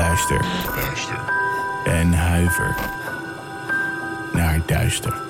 [0.00, 0.44] Luister.
[1.84, 2.76] En huiver
[4.32, 5.22] naar duister.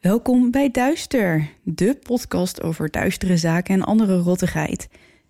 [0.00, 4.88] Welkom bij Duister, de podcast over duistere zaken en andere rottigheid.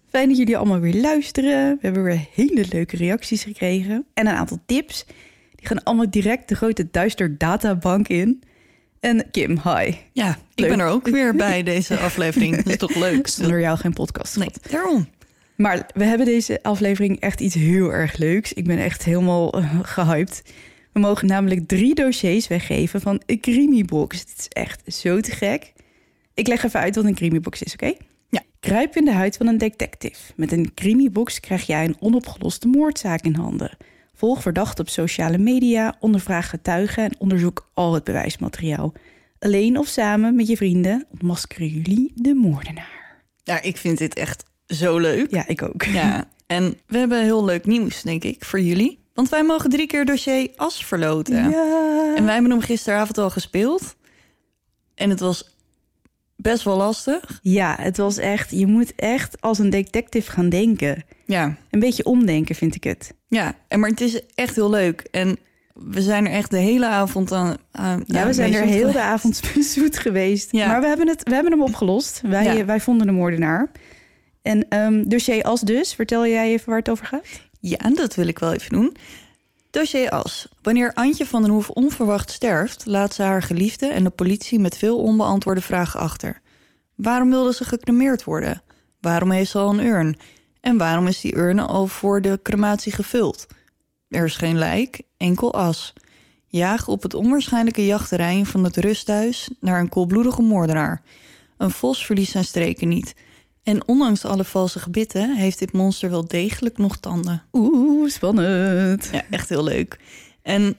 [0.08, 1.70] Fijn dat jullie allemaal weer luisteren.
[1.74, 5.04] We hebben weer hele leuke reacties gekregen en een aantal tips.
[5.54, 8.42] Die gaan allemaal direct de grote Duister databank in.
[9.00, 9.94] En Kim, hi.
[10.12, 12.56] Ja, ik ben er ook weer bij deze aflevering.
[12.56, 13.28] Dat is toch leuk?
[13.28, 14.36] Zonder jou geen podcast.
[14.36, 15.06] Nee, daarom.
[15.62, 18.52] Maar we hebben deze aflevering echt iets heel erg leuks.
[18.52, 20.42] Ik ben echt helemaal eh, gehyped.
[20.92, 24.18] We mogen namelijk drie dossiers weggeven van een Creamybox.
[24.18, 25.72] Het is echt zo te gek.
[26.34, 27.92] Ik leg even uit wat een Creamybox is, oké?
[28.28, 28.42] Ja.
[28.60, 30.32] Kruip in de huid van een detective.
[30.36, 33.76] Met een Creamybox krijg jij een onopgeloste moordzaak in handen.
[34.14, 38.92] Volg verdachten op sociale media, ondervraag getuigen en onderzoek al het bewijsmateriaal.
[39.38, 43.22] Alleen of samen met je vrienden ontmaskeren jullie de moordenaar.
[43.44, 45.30] Ja, ik vind dit echt zo leuk.
[45.30, 45.82] Ja, ik ook.
[45.84, 49.00] Ja, en we hebben heel leuk nieuws, denk ik, voor jullie.
[49.14, 51.50] Want wij mogen drie keer dossier As verloten.
[51.50, 52.14] Ja.
[52.16, 53.96] En wij hebben hem gisteravond al gespeeld.
[54.94, 55.56] En het was
[56.36, 57.38] best wel lastig.
[57.42, 58.50] Ja, het was echt.
[58.50, 61.04] Je moet echt als een detective gaan denken.
[61.26, 63.14] Ja, Een beetje omdenken, vind ik het.
[63.28, 63.54] ja.
[63.68, 65.00] En, maar het is echt heel leuk.
[65.10, 65.38] En
[65.74, 67.56] we zijn er echt de hele avond aan...
[67.70, 69.40] aan Ja, we zijn er heel de avond
[69.74, 70.52] zoet geweest.
[70.52, 70.66] Ja.
[70.66, 72.20] Maar we hebben, het, we hebben hem opgelost.
[72.24, 72.64] Wij, Ja.
[72.64, 73.70] wij vonden de moordenaar.
[74.42, 77.26] En ehm dossier als dus, vertel jij even waar het over gaat?
[77.60, 78.96] Ja, dat wil ik wel even doen.
[79.70, 80.48] Dossier As.
[80.62, 82.86] Wanneer Antje van den Hoef onverwacht sterft...
[82.86, 86.40] laat ze haar geliefde en de politie met veel onbeantwoorde vragen achter.
[86.94, 88.62] Waarom wilde ze gecremeerd worden?
[89.00, 90.16] Waarom heeft ze al een urn?
[90.60, 93.46] En waarom is die urn al voor de crematie gevuld?
[94.08, 95.92] Er is geen lijk, enkel as.
[96.46, 99.50] Jaag op het onwaarschijnlijke jachtterrein van het rusthuis...
[99.60, 101.02] naar een koelbloedige moordenaar.
[101.56, 103.14] Een vos verliest zijn streken niet...
[103.62, 107.42] En ondanks alle valse gebitten heeft dit monster wel degelijk nog tanden.
[107.52, 109.08] Oeh, spannend.
[109.12, 109.98] Ja, echt heel leuk.
[110.42, 110.76] En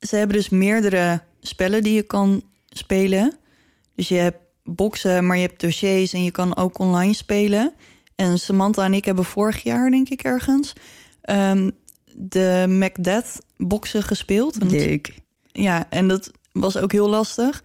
[0.00, 3.36] ze hebben dus meerdere spellen die je kan spelen.
[3.94, 7.72] Dus je hebt boksen, maar je hebt dossiers en je kan ook online spelen.
[8.16, 10.72] En Samantha en ik hebben vorig jaar, denk ik ergens,
[11.22, 11.70] ehm,
[12.14, 14.54] de Macbeth boksen gespeeld.
[14.54, 15.14] En dat- Leuk.
[15.52, 17.62] ja, en dat was ook heel lastig.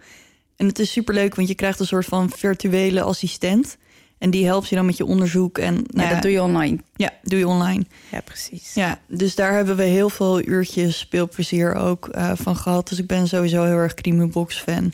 [0.56, 3.78] En het is superleuk, want je krijgt een soort van virtuele assistent.
[4.18, 5.58] En die helpt je dan met je onderzoek.
[5.58, 6.78] En nou Ja, dat doe je online.
[6.96, 7.84] Ja, doe je online.
[8.12, 8.74] Ja, precies.
[8.74, 12.90] Ja, dus daar hebben we heel veel uurtjes speelplezier ook eh, van gehad.
[12.90, 13.94] Dus ik ben sowieso heel erg
[14.32, 14.94] Box fan.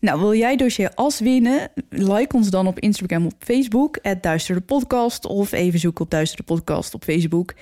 [0.00, 1.70] Nou, wil jij dossier als winnen?
[1.88, 5.26] Like ons dan op Instagram op Facebook, Duister de Podcast.
[5.26, 7.54] Of even zoeken op Duister de Podcast op Facebook.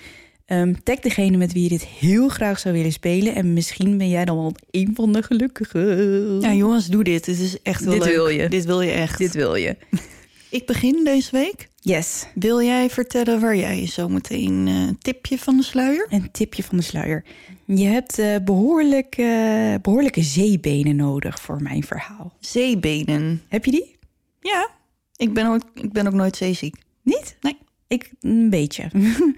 [0.46, 3.34] Ehm, tag degene met wie je dit heel graag zou willen spelen.
[3.34, 6.40] En misschien ben jij dan wel een van de gelukkigen.
[6.40, 7.24] Ja, jongens, doe dit.
[7.24, 8.14] Dit is echt heel Dit leuk.
[8.14, 8.48] wil je.
[8.48, 9.18] Dit wil je echt.
[9.18, 9.76] Dit wil je.
[10.50, 11.68] Ik begin deze week.
[11.80, 12.26] Yes.
[12.34, 16.06] Wil jij vertellen waar jij zo meteen eh, een tipje van de sluier?
[16.10, 17.24] Een tipje van de sluier.
[17.64, 22.32] Je hebt behoorlijk, eh, behoorlijke zeebenen nodig voor mijn verhaal.
[22.40, 23.42] Zeebenen.
[23.48, 23.96] Heb je die?
[24.40, 24.68] Ja,
[25.16, 26.76] ik ben ook, ik ben ook nooit zeeziek.
[27.02, 27.36] Niet?
[27.40, 27.56] Nee.
[27.86, 28.90] Ik een beetje.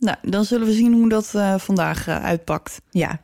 [0.00, 2.80] Nou, dan zullen we zien hoe dat eh, vandaag uitpakt.
[2.90, 3.20] ja.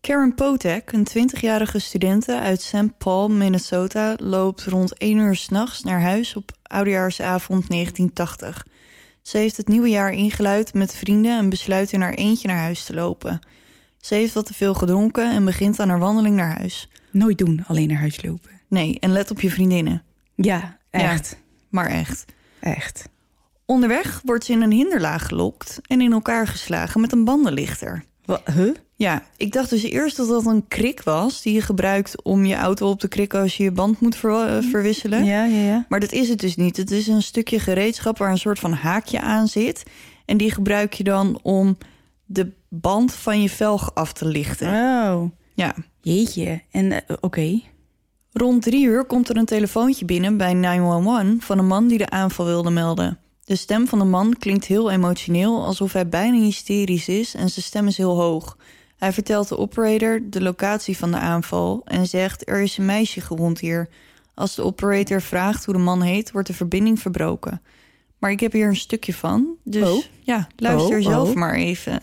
[0.00, 2.98] Karen Potek, een 20-jarige studente uit St.
[2.98, 8.66] Paul, Minnesota, loopt rond 1 uur s'nachts naar huis op oudejaarsavond 1980.
[9.22, 12.84] Ze heeft het nieuwe jaar ingeluid met vrienden en besluit in haar eentje naar huis
[12.84, 13.40] te lopen.
[13.98, 16.88] Ze heeft wat te veel gedronken en begint aan haar wandeling naar huis.
[17.10, 18.50] Nooit doen, alleen naar huis lopen.
[18.68, 20.02] Nee, en let op je vriendinnen.
[20.34, 21.36] Ja, echt.
[21.68, 22.24] Maar echt.
[22.60, 23.08] Echt.
[23.64, 28.04] Onderweg wordt ze in een hinderlaag gelokt en in elkaar geslagen met een bandenlichter.
[28.54, 28.74] Huh?
[28.94, 32.54] Ja, ik dacht dus eerst dat dat een krik was die je gebruikt om je
[32.54, 35.24] auto op te krikken als je je band moet ver- eh, verwisselen.
[35.24, 35.86] Ja, ja, ja.
[35.88, 36.76] Maar dat is het dus niet.
[36.76, 39.82] Het is een stukje gereedschap waar een soort van haakje aan zit.
[40.24, 41.78] En die gebruik je dan om
[42.24, 44.68] de band van je velg af te lichten.
[44.68, 45.22] Oh,
[45.54, 45.74] Ja.
[46.00, 46.60] jeetje.
[46.70, 47.60] En eh, oké.
[48.32, 52.10] Rond drie uur komt er een telefoontje binnen bij 911 van een man die de
[52.10, 53.18] aanval wilde melden.
[53.44, 57.64] De stem van de man klinkt heel emotioneel, alsof hij bijna hysterisch is en zijn
[57.64, 58.56] stem is heel hoog.
[58.96, 63.20] Hij vertelt de operator de locatie van de aanval en zegt: Er is een meisje
[63.20, 63.88] gewond hier.
[64.34, 67.62] Als de operator vraagt hoe de man heet, wordt de verbinding verbroken.
[68.18, 70.02] Maar ik heb hier een stukje van, dus Oh.
[70.20, 71.34] ja, luister Oh, zelf oh.
[71.34, 71.98] maar even.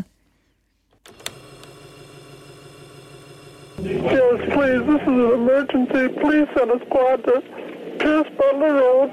[3.84, 4.84] Yes, please.
[4.86, 6.08] This is an emergency.
[6.20, 7.42] Please send a squad to
[7.98, 9.10] Pierce Butler Road,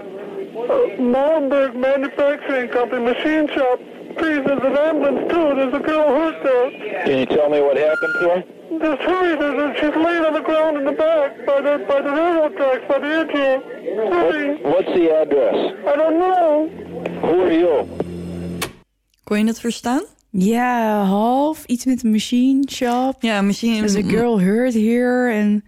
[0.57, 3.79] uh, Molenberg Manufacturing Company, machine shop.
[4.17, 5.55] Please, there's an ambulance too.
[5.55, 6.71] There's a girl hurt there.
[7.05, 8.45] Can you tell me what happened to her?
[8.79, 9.37] Just hurry.
[9.37, 12.57] There's a, she's laying on the ground in the back by the by the railroad
[12.57, 13.61] tracks by the here.
[14.11, 14.63] Hurry.
[14.63, 15.75] What's the address?
[15.87, 16.69] I don't know.
[17.21, 17.87] Who are you?
[19.25, 20.03] Kon je het verstaan?
[20.31, 21.65] Ja, half.
[21.67, 23.15] Iets met een machine shop.
[23.23, 23.87] Ja, misschien.
[23.87, 25.33] There's a girl hurt here.
[25.33, 25.65] En...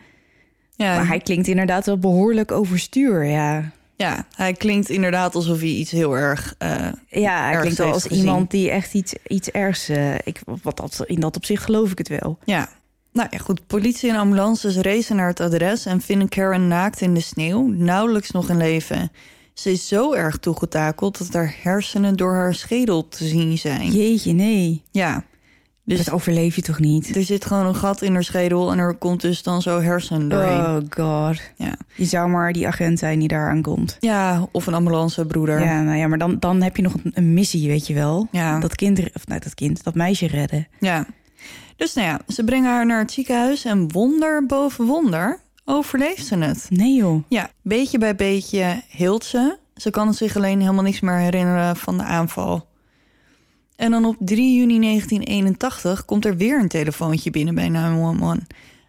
[0.77, 3.71] Ja, Maar hij klinkt inderdaad wel behoorlijk overstuur, ja.
[3.97, 6.55] Ja, hij klinkt inderdaad alsof hij iets heel erg.
[6.59, 8.19] eh, Ja, hij klinkt wel als gezien.
[8.19, 9.89] iemand die echt iets, iets ergs...
[9.89, 12.39] eh, ik, wat dat, in dat opzicht geloof ik het wel.
[12.45, 12.69] Ja.
[13.13, 13.67] Nou ja, goed.
[13.67, 18.31] Politie en ambulances racen naar het adres en vinden Karen naakt in de sneeuw, nauwelijks
[18.31, 19.13] nog in leven.
[19.55, 23.91] Ze is zo erg toegetakeld dat haar hersenen door haar schedel te zien zijn.
[23.93, 24.83] Jeetje, nee.
[24.91, 25.25] Ja.
[25.87, 27.17] Dus Dat overleef je toch niet?
[27.17, 30.29] er zit gewoon een gat in haar schedel en er komt dus dan zo hersen
[30.29, 30.61] doorheen.
[30.61, 31.41] Oh god.
[31.57, 31.75] Ja.
[31.95, 33.97] Je zou maar die agent zijn die daar aankomt.
[34.01, 35.61] ja, of een ambulancebroeder.
[35.61, 38.29] Ja, nou ja, maar dan, dan heb je nog een, een missie, weet je wel.
[38.31, 38.59] Ja.
[38.59, 40.67] Dat kind, of nou, dat kind, dat meisje redden.
[40.81, 41.07] Ja.
[41.77, 46.37] Dus nou ja, ze brengen haar naar het ziekenhuis en wonder boven wonder overleeft ze
[46.39, 46.67] het.
[46.69, 47.23] Nee joh.
[47.29, 49.57] Ja, beetje bij beetje hield ze.
[49.77, 52.67] Ze kan zich alleen helemaal niks meer herinneren van de aanval.
[53.77, 58.39] En dan op 3 juni 1981 komt er weer een telefoontje binnen bij 911.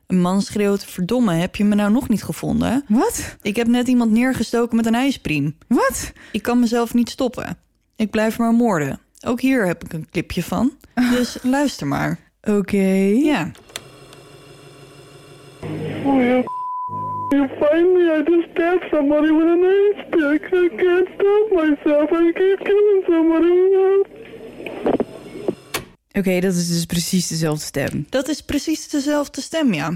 [0.07, 2.83] Een man schreeuwt, verdomme, heb je me nou nog niet gevonden?
[2.87, 3.35] Wat?
[3.41, 5.57] Ik heb net iemand neergestoken met een ijspriem.
[5.67, 6.13] Wat?
[6.31, 7.57] Ik kan mezelf niet stoppen.
[7.95, 8.99] Ik blijf maar moorden.
[9.25, 10.71] Ook hier heb ik een clipje van.
[11.11, 12.19] Dus luister maar.
[12.43, 13.11] Oké.
[13.23, 13.51] Ja.
[16.03, 16.43] Oh, you,
[17.29, 18.23] you find me?
[18.25, 20.41] I just stabbed somebody with an ice pick.
[20.53, 22.11] I can't stop myself.
[22.11, 24.25] I keep killing somebody.
[26.17, 28.05] Oké, dat is dus precies dezelfde stem.
[28.09, 29.87] Dat is precies dezelfde stem, ja.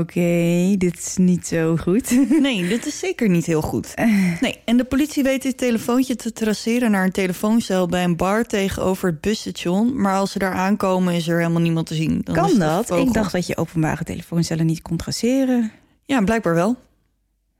[0.00, 2.10] Oké, dit is niet zo goed.
[2.40, 3.94] Nee, dit is zeker niet heel goed.
[4.40, 8.44] Nee, en de politie weet dit telefoontje te traceren naar een telefooncel bij een bar
[8.44, 10.00] tegenover het busstation.
[10.00, 12.20] Maar als ze daar aankomen, is er helemaal niemand te zien.
[12.24, 12.90] Dan kan dat?
[12.90, 15.72] Ik dacht dat je openbare telefooncellen niet kon traceren.
[16.04, 16.76] Ja, blijkbaar wel.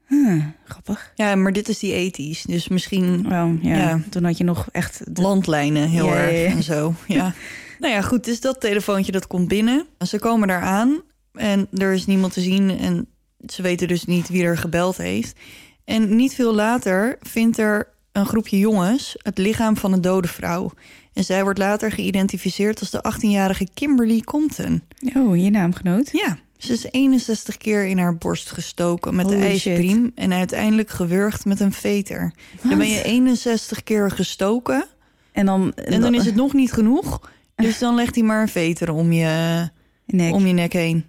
[0.08, 1.12] Huh, grappig.
[1.14, 2.42] Ja, maar dit is die ethisch.
[2.42, 3.76] Dus misschien Oh, ja.
[3.76, 4.00] Ja.
[4.10, 5.00] Toen had je nog echt...
[5.14, 6.94] de- landlijnen heel erg en zo.
[7.06, 7.34] Ja.
[7.78, 9.86] nou ja, goed, dus dat telefoontje dat komt binnen.
[10.06, 11.00] Ze komen daar aan
[11.32, 13.06] en er is niemand te zien en
[13.46, 15.38] ze weten dus niet wie er gebeld heeft.
[15.84, 20.70] En niet veel later vindt er een groepje jongens het lichaam van een dode vrouw.
[21.12, 24.82] En zij wordt later geïdentificeerd als de 18-jarige Kimberly Compton.
[25.16, 26.08] Oh, je naamgenoot?
[26.12, 31.44] Ja, ze is 61 keer in haar borst gestoken met de ijspriem en uiteindelijk gewurgd
[31.44, 32.32] met een veter.
[32.62, 34.86] Dan ben je 61 keer gestoken
[35.32, 35.74] En dan...
[35.74, 37.30] en dan is het nog niet genoeg.
[37.56, 39.68] Dus dan legt hij maar een veter om je,
[40.06, 40.32] Nek.
[40.34, 41.04] om je nek heen.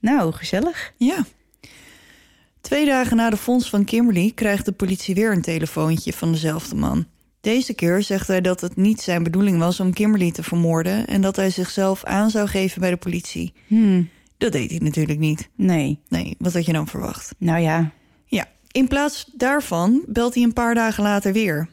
[0.00, 0.92] Nou, gezellig.
[0.96, 1.24] Ja.
[2.60, 6.74] Twee dagen na de fonds van Kimberly krijgt de politie weer een telefoontje van dezelfde
[6.74, 7.06] man.
[7.40, 11.20] Deze keer zegt hij dat het niet zijn bedoeling was om Kimberly te vermoorden en
[11.20, 13.52] dat hij zichzelf aan zou geven bij de politie.
[13.66, 14.08] Hmm,
[14.40, 15.48] Dat deed hij natuurlijk niet.
[15.54, 15.98] nee.
[16.08, 17.34] Nee, wat had je dan verwacht?
[17.38, 17.90] Nou ja.
[18.24, 21.68] Ja, in plaats daarvan belt hij een paar dagen later weer.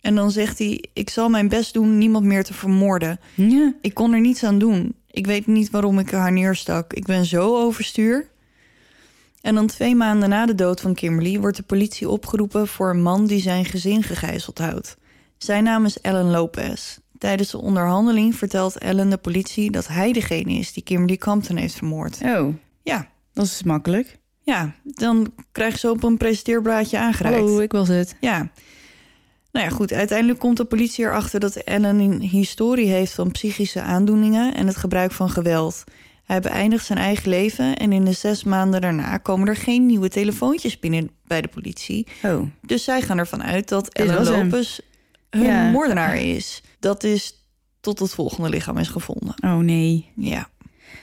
[0.00, 3.20] En dan zegt hij: Ik zal mijn best doen niemand meer te vermoorden.
[3.34, 3.72] ja.
[3.80, 4.94] Ik kon er niets aan doen.
[5.10, 6.92] Ik weet niet waarom ik haar neerstak.
[6.92, 8.28] Ik ben zo overstuur.
[9.40, 13.02] En dan twee maanden na de dood van Kimberly wordt de politie opgeroepen voor een
[13.02, 14.96] man die zijn gezin gegijzeld houdt.
[15.38, 16.98] Zijn naam is Ellen Lopez.
[17.20, 21.74] Tijdens de onderhandeling vertelt Ellen de politie dat hij degene is die Kimberly Compton heeft
[21.74, 22.18] vermoord.
[22.24, 24.18] Oh, Ja, dat is makkelijk.
[24.42, 27.38] ja, dan krijg zo op een presenteerblaadje aangereikt.
[27.38, 28.16] Hallo, ik was het.
[28.20, 28.50] Ja.
[29.52, 29.92] Nou ja, goed.
[29.92, 34.76] Uiteindelijk komt de politie erachter dat Ellen een historie heeft van psychische aandoeningen en het
[34.76, 35.84] gebruik van geweld.
[36.24, 40.08] Hij beëindigt zijn eigen leven en in de zes maanden daarna komen er geen nieuwe
[40.08, 42.06] telefoontjes binnen bij de politie.
[42.22, 44.24] Oh, Dus zij gaan ervan uit dat Ellen.
[44.24, 44.78] Lopez
[45.30, 45.70] hun Ja.
[45.70, 46.62] moordenaar is.
[46.80, 47.34] Dat is
[47.80, 49.34] tot het volgende lichaam is gevonden.
[49.44, 50.12] oh nee.
[50.16, 50.48] Ja.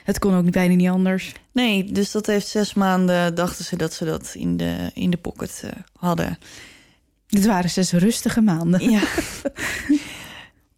[0.04, 1.34] Het kon ook bijna niet anders.
[1.52, 5.18] Nee, dus dat heeft zes maanden, dachten ze dat ze dat in de, in de
[5.18, 6.38] pocket eh, hadden.
[7.28, 8.90] Dit waren zes rustige maanden.
[8.90, 9.02] Ja.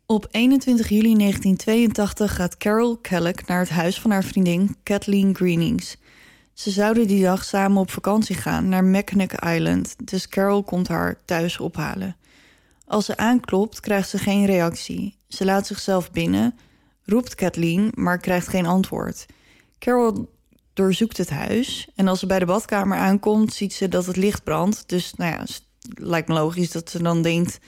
[0.06, 5.98] Op 21 juli 1982 gaat Carol Kellogg naar het huis van haar vriendin Kathleen Greenings.
[6.54, 11.18] Ze zouden die dag samen op vakantie gaan naar Mackinac Island, dus Carol komt haar
[11.26, 12.16] thuis ophalen.
[12.90, 15.16] Als ze aanklopt, krijgt ze geen reactie.
[15.28, 16.56] Ze laat zichzelf binnen,
[17.06, 19.26] roept Kathleen, maar krijgt geen antwoord.
[19.80, 20.30] Carol
[20.74, 24.44] doorzoekt het huis en als ze bij de badkamer aankomt, ziet ze dat het licht
[24.44, 24.84] brandt.
[24.86, 25.46] Dus nou ja,
[25.94, 27.60] lijkt me logisch dat ze dan denkt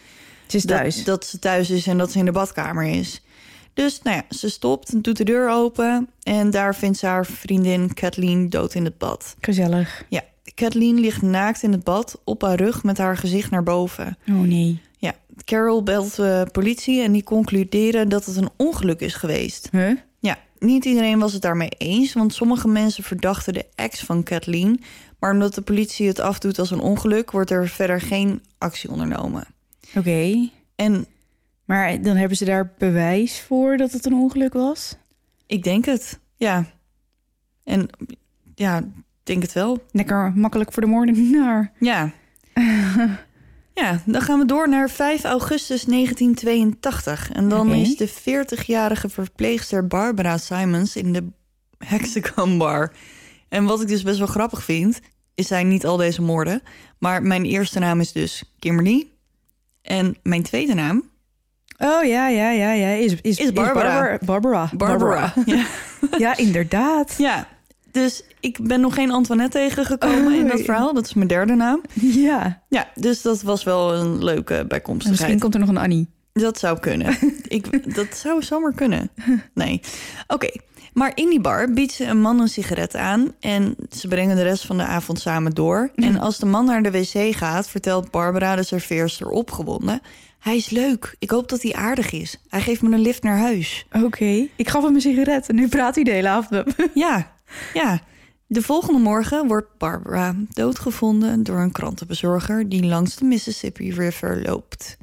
[0.44, 0.96] Het is thuis.
[0.96, 3.22] dat, dat ze thuis is en dat ze in de badkamer is.
[3.74, 7.26] Dus nou ja, ze stopt en doet de deur open en daar vindt ze haar
[7.26, 9.36] vriendin Kathleen dood in het bad.
[9.40, 10.06] Gezellig.
[10.10, 10.22] Ja,
[10.56, 14.18] Kathleen ligt naakt in het bad op haar rug met haar gezicht naar boven.
[14.30, 14.82] Oh nee.
[15.44, 19.70] Carol belt de politie en die concluderen dat het een ongeluk is geweest.
[19.72, 19.98] Huh?
[20.20, 24.82] Ja, niet iedereen was het daarmee eens, want sommige mensen verdachten de ex van Kathleen.
[25.20, 29.46] Maar omdat de politie het afdoet als een ongeluk, wordt er verder geen actie ondernomen.
[29.96, 30.50] Oké.
[30.76, 31.06] En
[31.66, 34.96] Maar dan hebben ze daar bewijs voor dat het een ongeluk was?
[35.48, 36.66] ik denk het, ja.
[37.64, 37.90] En
[38.56, 38.84] ja,
[39.24, 39.86] denk het wel.
[39.92, 41.72] Lekker makkelijk voor de moordenaar.
[41.80, 42.12] Ja.
[43.74, 47.32] ja, dan gaan we door naar 5 augustus 1982.
[47.32, 51.28] En dan is de 40-jarige verpleegster Barbara Simons in de
[51.78, 52.94] Hexagon Bar.
[53.50, 55.00] En wat ik dus best wel grappig vind,
[55.36, 56.62] is zijn niet al deze moorden.
[56.98, 59.08] Maar mijn eerste naam is dus Kimberly.
[59.82, 61.12] En mijn tweede naam,
[61.82, 62.88] Oh ja, ja, ja, ja.
[62.88, 64.18] Is, is, Is Barbara.
[64.26, 64.70] Barbara.
[64.74, 65.34] Barbara.
[65.46, 65.66] Ja.
[66.18, 67.16] Ja, inderdaad.
[67.18, 67.48] ja,
[67.92, 70.94] dus ik ben nog geen Antoinette tegengekomen in dat verhaal.
[70.94, 71.82] Dat is mijn derde naam.
[71.94, 72.62] Ja.
[72.70, 75.20] Ja, dus dat was wel een leuke En bijkomstigheid.
[75.20, 76.10] misschien komt er nog een Annie.
[76.34, 77.18] Dat zou kunnen.
[77.48, 79.10] Ik, dat zou zomaar kunnen.
[79.54, 79.82] Nee.
[80.28, 80.50] Oké.
[80.94, 83.32] Maar in die bar biedt ze een man een sigaret aan...
[83.40, 85.92] en ze brengen de rest van de avond samen door.
[85.96, 87.70] En als de man naar de wc gaat...
[87.70, 90.02] vertelt Barbara de serveerster opgewonden...
[90.40, 91.16] hij is leuk.
[91.20, 92.38] Ik hoop dat hij aardig is.
[92.50, 93.86] Hij geeft me een lift naar huis.
[93.92, 94.48] Oké.
[94.56, 96.64] Ik gaf hem een sigaret en nu praat hij de hele avond.
[96.94, 97.32] Ja,
[97.74, 98.02] ja.
[98.48, 101.44] De volgende morgen wordt Barbara doodgevonden...
[101.44, 104.98] door een krantenbezorger die langs de Mississippi River loopt.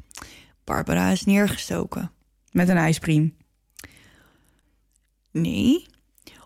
[0.65, 2.11] Barbara is neergestoken.
[2.53, 3.35] Met een ijspriem.
[5.31, 5.87] Nee.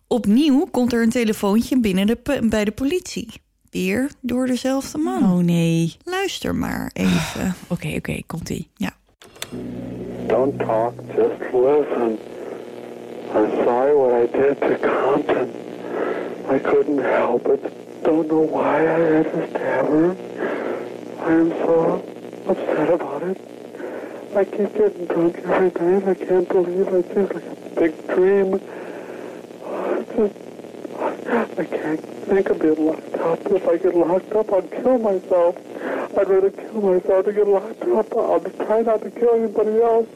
[0.07, 3.29] Opnieuw komt er een telefoontje binnen de, bij de politie.
[3.71, 5.23] Weer door dezelfde man.
[5.23, 5.97] Oh nee.
[6.05, 7.55] Luister maar even.
[7.69, 8.23] Oké, oké.
[8.27, 8.69] Komt-ie.
[8.75, 8.93] Ja.
[10.27, 12.19] Don't talk, just listen.
[13.35, 15.72] I'm sorry what I did to Compton.
[16.49, 18.03] I couldn't help it.
[18.05, 20.17] Don't know why I had to stab her.
[21.21, 22.05] I am so
[22.49, 23.39] upset about it.
[24.35, 26.09] I keep getting drunk every night.
[26.09, 27.07] I can't believe it.
[27.17, 28.59] It's like a big dream.
[30.17, 30.35] Just,
[31.59, 33.39] I can't think of being locked up.
[33.47, 35.57] If I get locked up, I'll kill myself.
[36.19, 38.17] I'd rather kill myself than get locked up.
[38.17, 40.09] I'll try not to kill anybody else.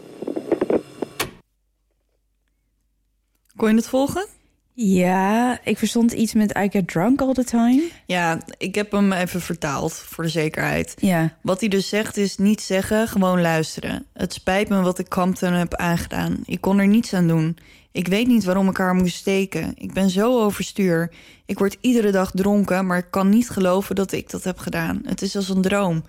[3.56, 4.35] Kon je het volgen?
[4.78, 7.82] Ja, ik verstond iets met I get drunk all the time.
[8.06, 10.94] Ja, ik heb hem even vertaald voor de zekerheid.
[10.98, 11.36] Ja.
[11.42, 14.06] Wat hij dus zegt is niet zeggen, gewoon luisteren.
[14.12, 16.38] Het spijt me wat ik Compton heb aangedaan.
[16.44, 17.56] Ik kon er niets aan doen.
[17.92, 19.72] Ik weet niet waarom ik haar moest steken.
[19.76, 21.12] Ik ben zo overstuur.
[21.46, 25.00] Ik word iedere dag dronken, maar ik kan niet geloven dat ik dat heb gedaan.
[25.04, 26.04] Het is als een droom.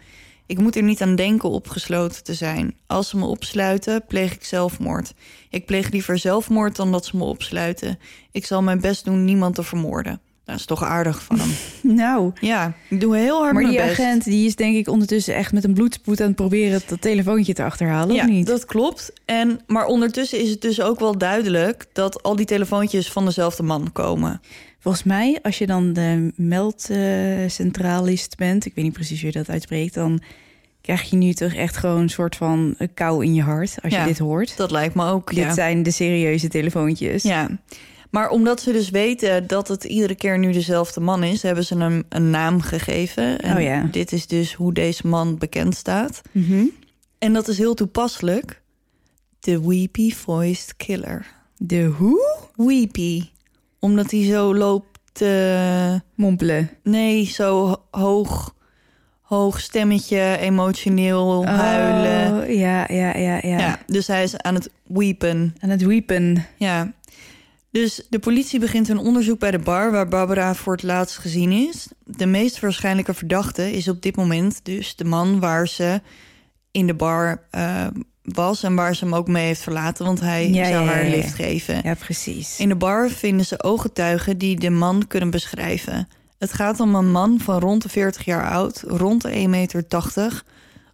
[0.48, 2.76] Ik moet er niet aan denken opgesloten te zijn.
[2.86, 5.14] Als ze me opsluiten, pleeg ik zelfmoord.
[5.50, 8.00] Ik pleeg liever zelfmoord dan dat ze me opsluiten.
[8.32, 10.22] Ik zal mijn best doen niemand te vermoorden.
[10.48, 11.50] Dat is toch aardig van hem.
[11.96, 14.00] Nou, ja, ik doe heel hard maar mijn die best.
[14.00, 17.54] agent die is denk ik ondertussen echt met een bloedspoed aan het proberen dat telefoontje
[17.54, 18.48] te achterhalen, ja, of niet?
[18.48, 19.12] dat klopt.
[19.26, 21.86] En, maar ondertussen is het dus ook wel duidelijk...
[21.94, 24.42] dat al die telefoontjes van dezelfde man komen.
[24.80, 29.50] Volgens mij, als je dan de meldcentralist bent, ik weet niet precies hoe je dat
[29.50, 30.22] uitspreekt, dan
[30.82, 34.02] krijg je nu toch echt gewoon een soort van kou in je hart als Ja,
[34.02, 34.58] je dit hoort.
[34.58, 35.54] Dat lijkt me ook, Dit ja.
[35.54, 37.24] zijn de serieuze telefoontjes.
[37.24, 37.50] Ja,
[38.12, 41.42] maar omdat ze dus weten dat het iedere keer nu dezelfde man is...
[41.42, 43.40] hebben ze hem een naam gegeven.
[43.40, 43.88] En Oh ja.
[43.92, 46.22] dit is dus hoe deze man bekend staat.
[46.32, 46.64] Mhm.
[47.20, 48.62] En dat is heel toepasselijk.
[49.40, 51.26] De Weepy Voiced Killer.
[51.58, 52.38] De hoe?
[52.56, 53.24] Weepy.
[53.80, 55.22] Omdat hij zo loopt...
[55.22, 56.70] eh, Mompelen.
[56.84, 58.56] Nee, zo ho- hoog,
[59.22, 62.42] hoog stemmetje, emotioneel huilen.
[62.44, 63.80] Oh, ja, ja, ja, ja, Ja.
[63.86, 65.56] dus hij is aan het weepen.
[65.60, 66.46] Aan het weepen.
[66.58, 66.94] Ja.
[67.72, 71.52] Dus de politie begint een onderzoek bij de bar waar Barbara voor het laatst gezien
[71.52, 71.88] is.
[72.04, 76.02] De meest waarschijnlijke verdachte is op dit moment dus de man waar ze
[76.72, 77.88] in de bar eh,
[78.22, 81.04] was en waar ze hem ook mee heeft verlaten, want hij Ja, zou ja, haar
[81.06, 81.16] ja.
[81.16, 81.82] lift geven.
[81.84, 82.60] Ja, precies.
[82.60, 86.08] In de bar vinden ze ooggetuigen die de man kunnen beschrijven.
[86.38, 89.84] Het gaat om een man van rond de 40 jaar oud, rond de 1,80 meter,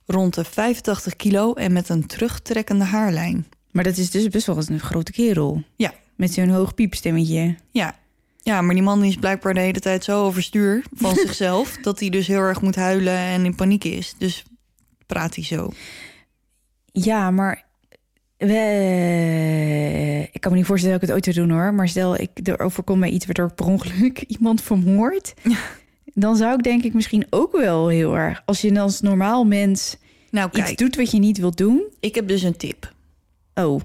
[0.06, 3.48] rond de 85 kilo en met een terugtrekkende haarlijn.
[3.72, 5.64] Maar dat is dus best wel een grote kerel.
[5.76, 5.94] Ja.
[6.24, 7.56] Met zo'n hoog piepstemmetje.
[7.72, 7.96] Ja.
[8.42, 11.78] ja, maar die man is blijkbaar de hele tijd zo overstuur van zichzelf...
[11.82, 14.16] dat hij dus heel erg moet huilen en in paniek is.
[14.18, 14.44] Dus
[15.06, 15.72] praat hij zo.
[16.92, 17.66] Ja, maar
[18.38, 21.74] we- ik kan me niet voorstellen dat ik het ooit zou doen hoor.
[21.74, 25.34] Maar stel, ik, er overkomt mij iets waardoor ik per ongeluk iemand vermoord.
[26.14, 28.42] Dan zou ik denk ik misschien ook wel heel erg...
[28.46, 29.98] Als je als normaal mens
[30.32, 31.84] Nou, iets kijk, doet wat je niet wilt doen.
[32.00, 32.94] ik heb dus een tip.
[33.54, 33.82] Oh,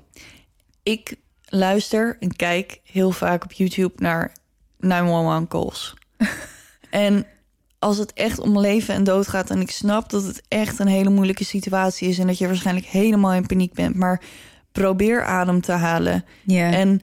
[0.83, 1.15] Ik
[1.49, 4.33] luister en kijk heel vaak op YouTube naar
[4.79, 5.95] 911 calls.
[6.91, 7.27] en
[7.79, 9.51] als het echt om leven en dood gaat...
[9.51, 12.19] en ik snap dat het echt een hele moeilijke situatie is...
[12.19, 13.95] en dat je waarschijnlijk helemaal in paniek bent...
[13.95, 14.23] maar
[14.73, 16.25] probeer adem te halen.
[16.47, 17.01] En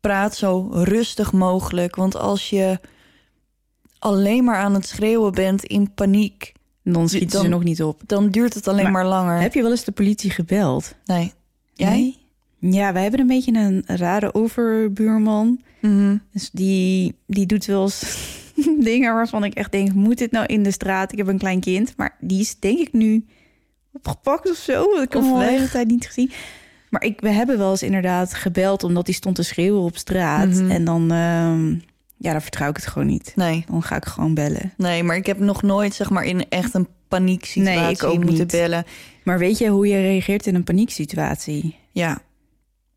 [0.00, 1.96] praat zo rustig mogelijk.
[1.96, 2.80] Want als je
[3.98, 6.52] alleen maar aan het schreeuwen bent in paniek...
[6.84, 8.00] dan schieten ze dan- nog niet op.
[8.06, 9.40] dan duurt het alleen Maar maar, langer.
[9.40, 10.94] Heb je wel eens de politie gebeld?
[11.04, 11.32] Nee.
[11.74, 11.90] Jij?
[11.90, 12.26] Nee?
[12.58, 15.60] Ja, wij hebben een beetje een rare overbuurman.
[15.80, 16.16] Mhm.
[16.32, 18.28] Dus die, die doet wel eens
[18.78, 19.92] dingen waarvan ik echt denk...
[19.92, 21.12] moet dit nou in de straat?
[21.12, 21.94] Ik heb een klein kind.
[21.96, 23.24] Maar die is denk ik nu
[23.92, 24.82] opgepakt of zo.
[24.82, 26.30] Ik heb hem al de hele tijd niet gezien.
[26.90, 28.84] Maar ik, we hebben wel eens inderdaad gebeld...
[28.84, 30.48] omdat hij stond te schreeuwen op straat.
[30.48, 30.70] Mhm.
[30.70, 31.70] En dan, ehm,
[32.16, 33.32] ja, dan vertrouw ik het gewoon niet.
[33.36, 33.64] Nee.
[33.70, 34.72] Dan ga ik gewoon bellen.
[34.76, 38.16] Nee, maar ik heb nog nooit zeg maar in echt een panieksituatie Nee, ik ook
[38.16, 38.50] moeten niet.
[38.50, 38.84] bellen.
[39.24, 41.76] Maar weet je hoe je reageert in een panieksituatie?
[41.92, 42.18] Ja,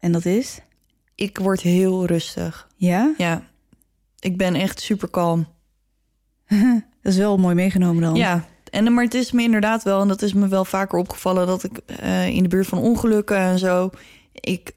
[0.01, 0.61] En dat is?
[1.21, 2.67] ik word heel rustig.
[2.75, 3.13] Ja?
[3.17, 3.43] Ja,
[4.19, 5.47] ik ben echt super kalm.
[7.01, 8.15] Dat is wel mooi meegenomen dan.
[8.15, 11.47] Ja, en, maar het is me inderdaad wel, en dat is me wel vaker opgevallen...
[11.47, 13.89] dat ik eh, in de buurt van ongelukken en zo...
[14.33, 14.71] ik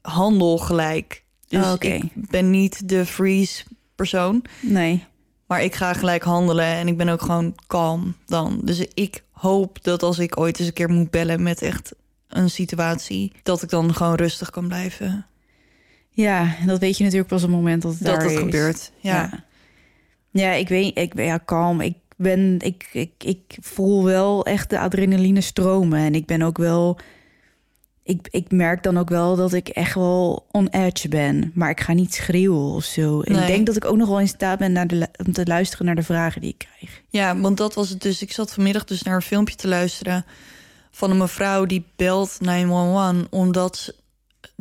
[0.00, 1.24] handel gelijk.
[1.48, 1.88] Dus Oh, oké.
[1.88, 4.44] ik ben niet de freeze persoon...
[4.60, 5.04] Nee.
[5.46, 8.60] Maar ik ga gelijk handelen en ik ben ook gewoon kalm dan.
[8.64, 11.94] Dus ik hoop dat als ik ooit eens een keer moet bellen met echt
[12.28, 15.26] een situatie, dat ik dan gewoon rustig kan blijven.
[16.10, 18.38] Ja, dat weet je natuurlijk pas op het moment dat het dat daar dat is.
[18.38, 18.92] gebeurt.
[19.00, 19.12] Ja.
[19.32, 19.44] Ja.
[20.30, 21.80] Ja, ik weet, ik ben ja, kalm.
[21.80, 25.98] Ik ben, ik, ik, ik voel wel echt de adrenaline stromen.
[25.98, 26.98] En ik ben ook wel,
[28.02, 31.50] ik, ik merk dan ook wel dat ik echt wel on edge ben.
[31.54, 33.20] Maar ik ga niet schreeuwen of zo.
[33.20, 33.40] En Nee.
[33.40, 35.86] ik denk dat ik ook nog wel in staat ben naar de, om te luisteren
[35.86, 37.02] naar de vragen die ik krijg.
[37.08, 38.22] ja, want dat was het dus.
[38.22, 40.24] Ik zat vanmiddag dus naar een filmpje te luisteren
[40.90, 43.94] van een mevrouw die belt 911 omdat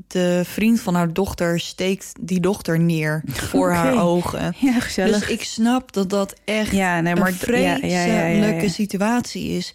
[0.08, 4.56] de vriend van haar dochter steekt die dochter neer voor haar ogen.
[4.60, 5.20] Ja, gezellig.
[5.20, 8.70] Dus ik snap dat dat echt ja, nee, maar een d- ja, ja, vreselijke ja.
[8.70, 9.74] situatie is.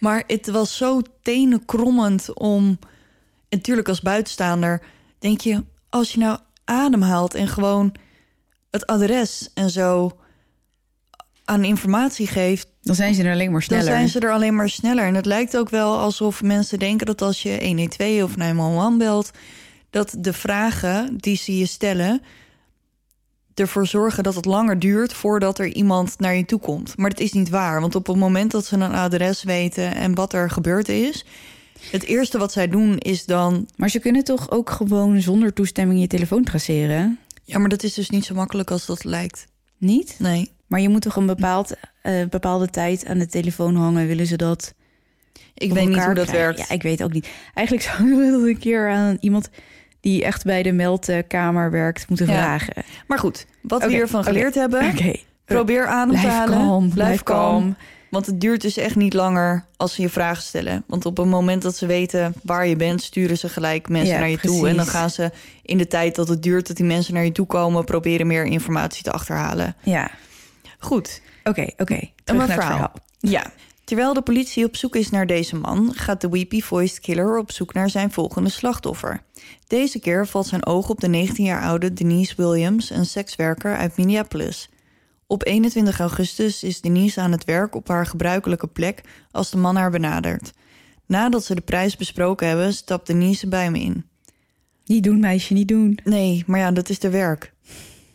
[0.00, 2.78] Maar het was zo tenenkrommend om...
[3.48, 4.82] En natuurlijk als buitenstaander
[5.18, 5.64] denk je...
[5.88, 7.94] als je nou ademhaalt en gewoon
[8.70, 10.18] het adres en zo
[11.44, 12.68] aan informatie geeft...
[12.82, 13.84] Dan zijn ze er alleen maar sneller.
[13.84, 15.04] dan zijn ze er alleen maar sneller.
[15.04, 19.30] En het lijkt ook wel alsof mensen denken dat als je 112 of 911 belt...
[19.90, 22.22] dat de vragen die ze je stellen
[23.54, 26.96] ervoor zorgen dat het langer duurt voordat er iemand naar je toe komt.
[26.96, 30.14] Maar dat is niet waar, want op het moment dat ze een adres weten en
[30.14, 31.24] wat er gebeurd is,
[31.90, 33.68] het eerste wat zij doen is dan.
[33.76, 37.18] Maar ze kunnen toch ook gewoon zonder toestemming je telefoon traceren?
[37.44, 39.46] Ja, maar dat is dus niet zo makkelijk als dat lijkt.
[39.78, 40.16] Niet?
[40.18, 40.50] Nee.
[40.72, 44.06] Maar je moet toch een bepaald, eh, bepaalde tijd aan de telefoon hangen?
[44.06, 44.74] Willen ze dat?
[45.54, 46.44] Ik weet niet hoe dat krijgen?
[46.54, 46.68] werkt.
[46.68, 47.28] Ja, ik weet ook niet.
[47.54, 49.48] Eigenlijk zou ik dat een keer aan iemand
[50.00, 52.32] die echt bij de meldkamer werkt moeten Ja.
[52.32, 52.82] vragen.
[53.06, 55.12] Maar goed, wat Oké, we hiervan geleerd hebben, Oké.
[55.44, 56.58] probeer adem te halen.
[56.58, 57.76] kalm, blijf kalm.
[58.10, 60.84] Want het duurt dus echt niet langer als ze je vragen stellen.
[60.86, 64.18] Want op het moment dat ze weten waar je bent, sturen ze gelijk mensen Ja,
[64.20, 64.50] naar je toe.
[64.50, 64.68] precies.
[64.68, 65.30] En dan gaan ze
[65.62, 68.44] in de tijd dat het duurt dat die mensen naar je toe komen, proberen meer
[68.44, 69.76] informatie te achterhalen.
[69.82, 70.10] Ja,
[70.82, 71.22] Goed.
[71.44, 72.10] oké, oké.
[72.24, 72.70] Een het verhaal.
[72.70, 72.92] verhaal.
[73.18, 73.52] Ja.
[73.84, 77.74] Terwijl de politie op zoek is naar deze man, gaat de weepy-voiced killer op zoek
[77.74, 79.22] naar zijn volgende slachtoffer.
[79.66, 83.96] Deze keer valt zijn oog op de 19 jaar oude Denise Williams, een sekswerker uit
[83.96, 84.68] Minneapolis.
[85.26, 89.76] Op 21 augustus is Denise aan het werk op haar gebruikelijke plek als de man
[89.76, 90.52] haar benadert.
[91.06, 94.04] Nadat ze de prijs besproken hebben, stapt Denise bij me in.
[94.84, 95.98] Niet doen, meisje, niet doen.
[96.04, 97.52] Nee, maar ja, dat is de werk.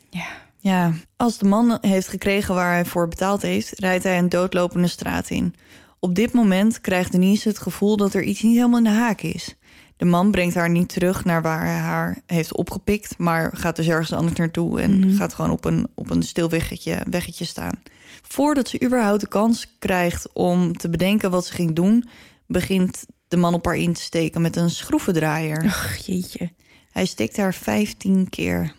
[0.10, 0.28] Ja.
[0.58, 4.88] Ja, als de man heeft gekregen waar hij voor betaald heeft, rijdt hij een doodlopende
[4.88, 5.56] straat in.
[6.00, 9.22] Op dit moment krijgt Denise het gevoel dat er iets niet helemaal in de haak
[9.22, 9.56] is.
[9.98, 13.88] De man brengt haar niet terug naar waar hij haar heeft opgepikt, maar gaat dus
[13.88, 17.82] ergens anders naartoe en gaat gewoon op een, op een stil weggetje, weggetje staan.
[18.22, 22.08] Voordat ze überhaupt de kans krijgt om te bedenken wat ze ging doen,
[22.48, 25.63] begint de man op haar in te steken met een schroevendraaier.
[25.65, 26.50] Ach, jeetje.
[26.91, 28.74] Hij steekt haar 15 keer.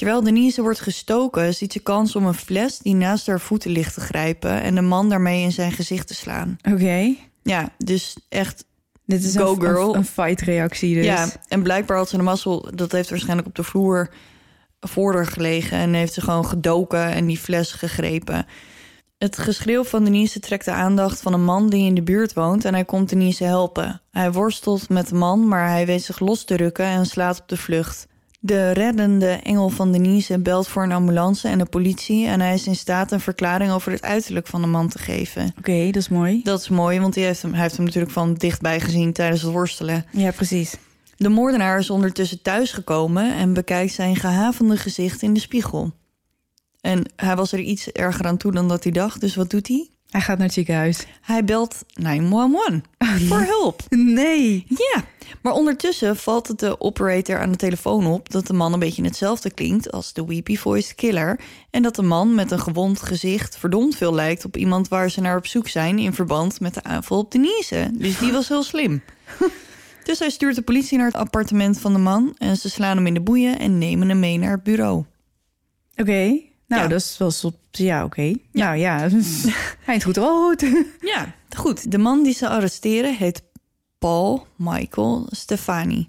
[0.00, 3.94] Terwijl Denise wordt gestoken, ziet ze kans om een fles die naast haar voeten ligt
[3.94, 6.58] te grijpen en de man daarmee in zijn gezicht te slaan.
[6.72, 7.14] Oké.
[7.42, 8.64] Ja, dus echt.
[9.06, 9.88] Dit is Go een, girl.
[9.88, 11.04] een, een fight-reactie dus.
[11.04, 14.10] Ja, en blijkbaar had ze de mazzel, dat heeft waarschijnlijk op de vloer
[14.80, 18.46] voor haar gelegen en heeft ze gewoon gedoken en die fles gegrepen.
[19.18, 22.64] Het geschreeuw van Denise trekt de aandacht van een man die in de buurt woont
[22.64, 24.00] en hij komt Denise helpen.
[24.10, 27.48] Hij worstelt met de man, maar hij weet zich los te rukken en slaat op
[27.48, 28.08] de vlucht.
[28.42, 32.66] De reddende engel van Denise belt voor een ambulance en de politie en hij is
[32.66, 35.52] in staat een verklaring over het uiterlijk van de man te geven.
[35.58, 36.40] Oké, dat is mooi.
[36.42, 39.42] Dat is mooi, want hij heeft, hem, hij heeft hem natuurlijk van dichtbij gezien tijdens
[39.42, 40.06] het worstelen.
[40.12, 40.76] Ja, precies.
[41.16, 45.92] De moordenaar is ondertussen thuisgekomen en bekijkt zijn gehavende gezicht in de spiegel.
[46.80, 49.68] En hij was er iets erger aan toe dan dat hij dacht, dus wat doet
[49.68, 49.88] hij?
[50.10, 51.06] Hij gaat naar het ziekenhuis.
[51.20, 53.82] Hij belt 911 voor hulp.
[53.88, 54.66] Nee.
[54.68, 55.04] Ja,
[55.42, 59.04] maar ondertussen valt het de operator aan de telefoon op dat de man een beetje
[59.04, 61.40] hetzelfde klinkt als de Weepy Voice Killer.
[61.70, 65.20] En dat de man met een gewond gezicht verdomd veel lijkt op iemand waar ze
[65.20, 67.90] naar op zoek zijn in verband met de aanval op Denise.
[67.92, 69.02] Dus die was heel slim.
[70.04, 73.06] Dus hij stuurt de politie naar het appartement van de man en ze slaan hem
[73.06, 75.04] in de boeien en nemen hem mee naar het bureau.
[75.96, 76.49] Oké.
[76.70, 76.88] Nou, Ja.
[76.88, 77.56] dat is wel op...
[77.70, 78.34] Ja, oké.
[78.52, 79.08] Nou ja,
[79.86, 80.64] hij is goed rood.
[81.14, 81.90] Ja, goed.
[81.90, 83.42] De man die ze arresteren heet
[83.98, 86.06] Paul Michael Stefani.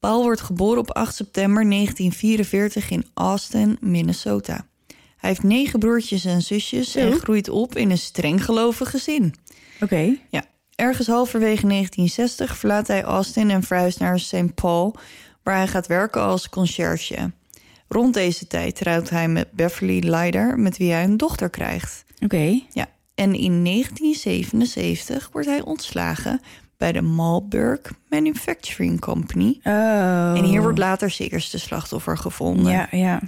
[0.00, 4.66] Paul wordt geboren op 8 september 1944 in Austin, Minnesota.
[5.16, 9.34] Hij heeft negen broertjes en zusjes en groeit op in een streng gelovig gezin.
[9.80, 10.16] Oké.
[10.30, 14.54] Ja, ergens halverwege 1960 verlaat hij Austin en verhuist naar St.
[14.54, 14.96] Paul,
[15.42, 17.32] waar hij gaat werken als conciërge.
[17.88, 22.04] Rond deze tijd trouwt hij met Beverly Leider, met wie hij een dochter krijgt.
[22.20, 22.60] Oké.
[22.70, 26.40] Ja, en in 1977 wordt hij ontslagen
[26.76, 29.60] bij de Malberg Manufacturing Company.
[29.62, 30.32] Oh.
[30.36, 32.72] En hier wordt later zekerste slachtoffer gevonden.
[32.72, 33.20] Ja, ja.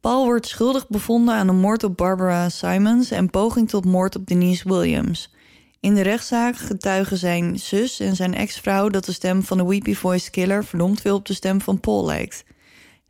[0.00, 4.26] Paul wordt schuldig bevonden aan de moord op Barbara Simons en poging tot moord op
[4.26, 5.34] Denise Williams.
[5.80, 9.94] In de rechtszaak getuigen zijn zus en zijn ex-vrouw dat de stem van de Weepy
[9.94, 12.44] Voice Killer verdomd veel op de stem van Paul lijkt.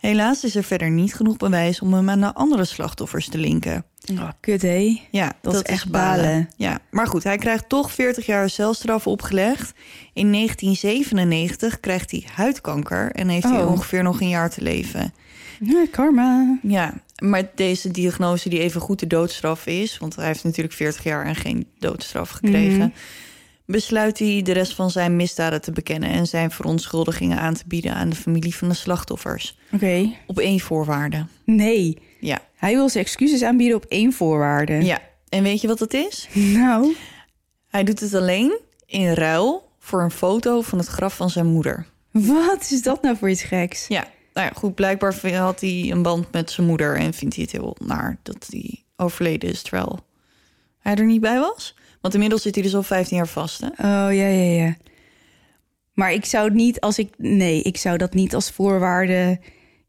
[0.00, 3.84] Helaas is er verder niet genoeg bewijs om hem aan de andere slachtoffers te linken.
[4.12, 5.00] Oh, kut, hé.
[5.10, 6.48] Ja, Dat is echt balen.
[6.56, 9.72] Ja, maar goed, hij krijgt toch 40 jaar celstraf opgelegd.
[10.12, 13.70] In 1997 krijgt hij huidkanker en heeft hij Oh.
[13.70, 15.14] ongeveer nog een jaar te leven.
[15.60, 16.58] Ja, karma.
[16.62, 19.98] Ja, maar deze diagnose die even goed de doodstraf is...
[19.98, 22.78] want hij heeft natuurlijk 40 jaar en geen doodstraf gekregen...
[22.78, 22.88] Mhm.
[23.70, 26.10] Besluit hij de rest van zijn misdaden te bekennen...
[26.10, 29.58] en zijn verontschuldigingen aan te bieden aan de familie van de slachtoffers.
[29.72, 30.12] Oké.
[30.26, 31.26] Op één voorwaarde.
[31.44, 31.98] Nee.
[32.20, 32.38] Ja.
[32.56, 34.72] Hij wil zijn excuses aanbieden op één voorwaarde.
[34.84, 36.28] ja, en weet je wat dat is?
[36.34, 36.96] Nou.
[37.68, 41.86] Hij doet het alleen in ruil voor een foto van het graf van zijn moeder.
[42.10, 43.86] Wat is dat nou voor iets geks?
[43.88, 46.96] Ja, nou ja, goed, blijkbaar had hij een band met zijn moeder...
[46.96, 49.62] en vindt hij het heel naar dat hij overleden is...
[49.62, 49.98] terwijl
[50.78, 51.74] hij er niet bij was.
[52.00, 53.66] Want inmiddels zit hij dus al 15 jaar vast, hè?
[53.66, 54.76] Oh, ja, ja, ja.
[55.92, 57.14] Maar ik zou het niet als ik...
[57.16, 59.40] Nee, ik zou dat niet als voorwaarde...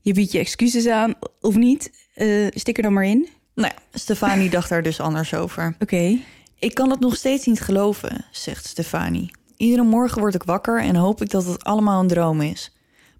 [0.03, 2.07] Je biedt je excuses aan, of niet?
[2.13, 3.27] Eh, stik er dan maar in.
[3.55, 5.75] Nou ja, Stefanie dacht daar dus anders over.
[5.79, 6.17] Oké.
[6.59, 9.31] Ik kan het nog steeds niet geloven, zegt Stefanie.
[9.57, 12.75] Iedere morgen word ik wakker en hoop ik dat het allemaal een droom is.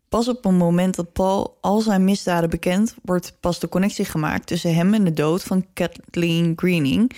[0.09, 4.47] Pas op het moment dat Paul al zijn misdaden bekent, wordt pas de connectie gemaakt
[4.47, 7.11] tussen hem en de dood van Kathleen Greening.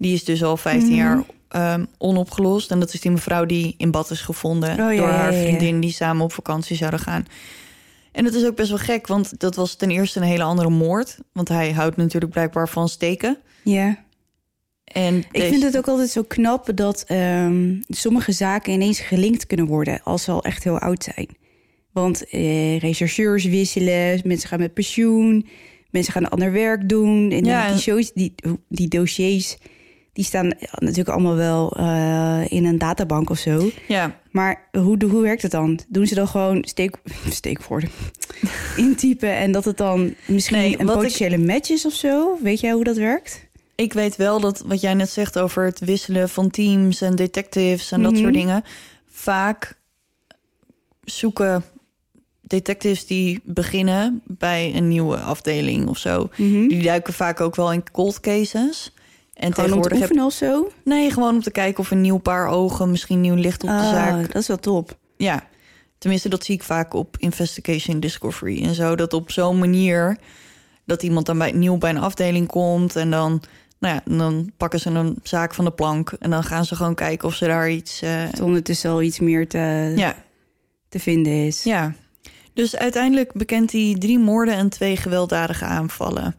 [0.00, 2.70] Die is dus al 15 jaar ehm, onopgelost.
[2.70, 5.40] En dat is die mevrouw die in bad is gevonden Oh, ja, door haar ja,
[5.42, 7.26] vriendin die samen op vakantie zouden gaan.
[8.12, 10.70] En dat is ook best wel gek, want dat was ten eerste een hele andere
[10.70, 11.18] moord.
[11.32, 13.38] Want hij houdt natuurlijk blijkbaar van steken.
[13.64, 13.98] Ja.
[14.84, 19.46] En Ik deze- vind het ook altijd zo knap dat ehm, sommige zaken ineens gelinkt
[19.46, 21.28] kunnen worden als ze al echt heel oud zijn.
[21.92, 25.46] Want eh, rechercheurs wisselen, mensen gaan met pensioen,
[25.90, 27.30] mensen gaan ander werk doen.
[27.30, 28.34] En Ja, die, shows, die,
[28.68, 29.56] die dossiers,
[30.20, 33.70] die staan natuurlijk allemaal wel eh, in een databank of zo.
[33.88, 35.80] Ja, Maar hoe, hoe werkt het dan?
[35.88, 36.96] Doen ze dan gewoon steek,
[37.30, 37.90] steekwoorden
[38.76, 42.38] intypen en dat het dan misschien Nee, een wat ik- potentiële match is of zo?
[42.42, 43.48] Weet jij hoe dat werkt?
[43.74, 47.92] ik weet wel dat wat jij net zegt over het wisselen van teams en detectives
[47.92, 48.20] en dat Mhm.
[48.20, 48.64] soort dingen.
[49.08, 49.78] Vaak
[51.04, 51.64] zoeken
[52.40, 56.28] detectives die beginnen bij een nieuwe afdeling of zo.
[56.36, 58.92] Die duiken vaak ook wel in cold cases.
[59.40, 60.70] En Gewoon om te tegenwoordig heb oefenen of zo?
[60.84, 63.74] Nee, gewoon om te kijken of een nieuw paar ogen, misschien nieuw licht op de
[63.74, 64.32] Ah, zaak.
[64.32, 64.96] dat is wel top.
[65.16, 65.46] Ja,
[65.98, 68.94] tenminste dat zie ik vaak op Investigation Discovery en zo.
[68.94, 70.16] Dat op zo'n manier
[70.84, 73.42] dat iemand dan bij, nieuw bij een afdeling komt en dan,
[73.78, 76.94] nou ja, dan pakken ze een zaak van de plank en dan gaan ze gewoon
[76.94, 78.00] kijken of ze daar iets.
[78.30, 80.14] Dat ondertussen al iets meer te, ja,
[80.88, 81.62] te vinden is.
[81.62, 81.92] ja.
[82.54, 86.34] Dus uiteindelijk bekent hij drie moorden en twee gewelddadige aanvallen.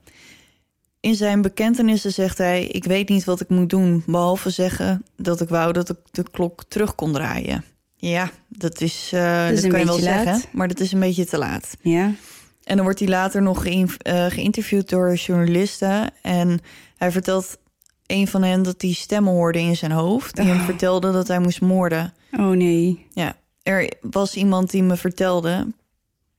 [1.01, 5.41] In zijn bekentenissen zegt hij: Ik weet niet wat ik moet doen, behalve zeggen dat
[5.41, 7.63] ik wou dat ik de klok terug kon draaien.
[7.95, 10.03] Ja, dat is, eh Dat is dat een kan je wel laat.
[10.25, 11.77] zeggen, maar dat is een beetje te laat.
[11.81, 12.13] Ja?
[12.63, 16.09] En dan wordt hij later nog eh, geïnterviewd door journalisten.
[16.21, 16.59] En
[16.97, 17.57] hij vertelt
[18.05, 20.35] een van hen dat hij stemmen hoorde in zijn hoofd.
[20.35, 20.65] Die hem Oh.
[20.65, 22.13] vertelde dat hij moest moorden.
[22.31, 23.05] Oh nee.
[23.13, 25.67] Ja, er was iemand die me vertelde...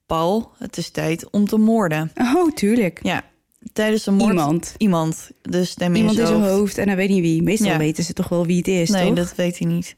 [0.07, 2.13] Paul, het is tijd om te moorden.
[2.35, 3.01] Oh, tuurlijk.
[3.03, 3.23] Ja,
[3.73, 4.31] tijdens de moord...
[4.31, 4.75] Iemand.
[4.77, 6.51] Iemand, de stem Iemand in zijn hoofd.
[6.51, 7.43] hoofd en hij weet niet wie.
[7.43, 7.79] Meestal Ja.
[7.79, 9.15] weten ze toch wel wie het is, Nee, toch?
[9.15, 9.97] dat weet hij niet.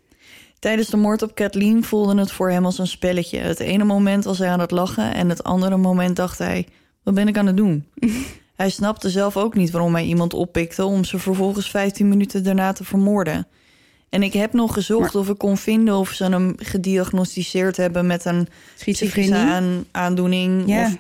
[0.59, 3.39] Tijdens de moord op Kathleen voelde het voor hem als een spelletje.
[3.39, 6.67] Het ene moment was hij aan het lachen en het andere moment dacht hij...
[7.03, 7.85] wat ben ik aan het doen?
[8.55, 10.85] hij snapte zelf ook niet waarom hij iemand oppikte...
[10.85, 13.47] om ze vervolgens 15 minuten daarna te vermoorden.
[14.09, 18.07] En ik heb nog gezocht of ik kon vinden of ze hem gediagnosticeerd hebben...
[18.07, 20.63] met een psychische aandoening.
[20.67, 20.87] Ja.
[20.87, 20.97] Of,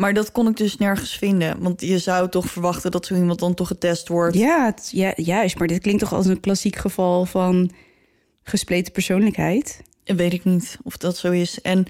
[0.00, 1.62] maar dat kon ik dus nergens vinden.
[1.62, 4.36] Want je zou toch verwachten dat zo iemand dan toch getest wordt.
[4.36, 5.58] Ja, het- ja, juist.
[5.58, 7.70] Maar dit klinkt toch als een klassiek geval van
[8.42, 9.82] gespleten persoonlijkheid.
[10.04, 11.60] Weet ik niet of dat zo is.
[11.60, 11.84] En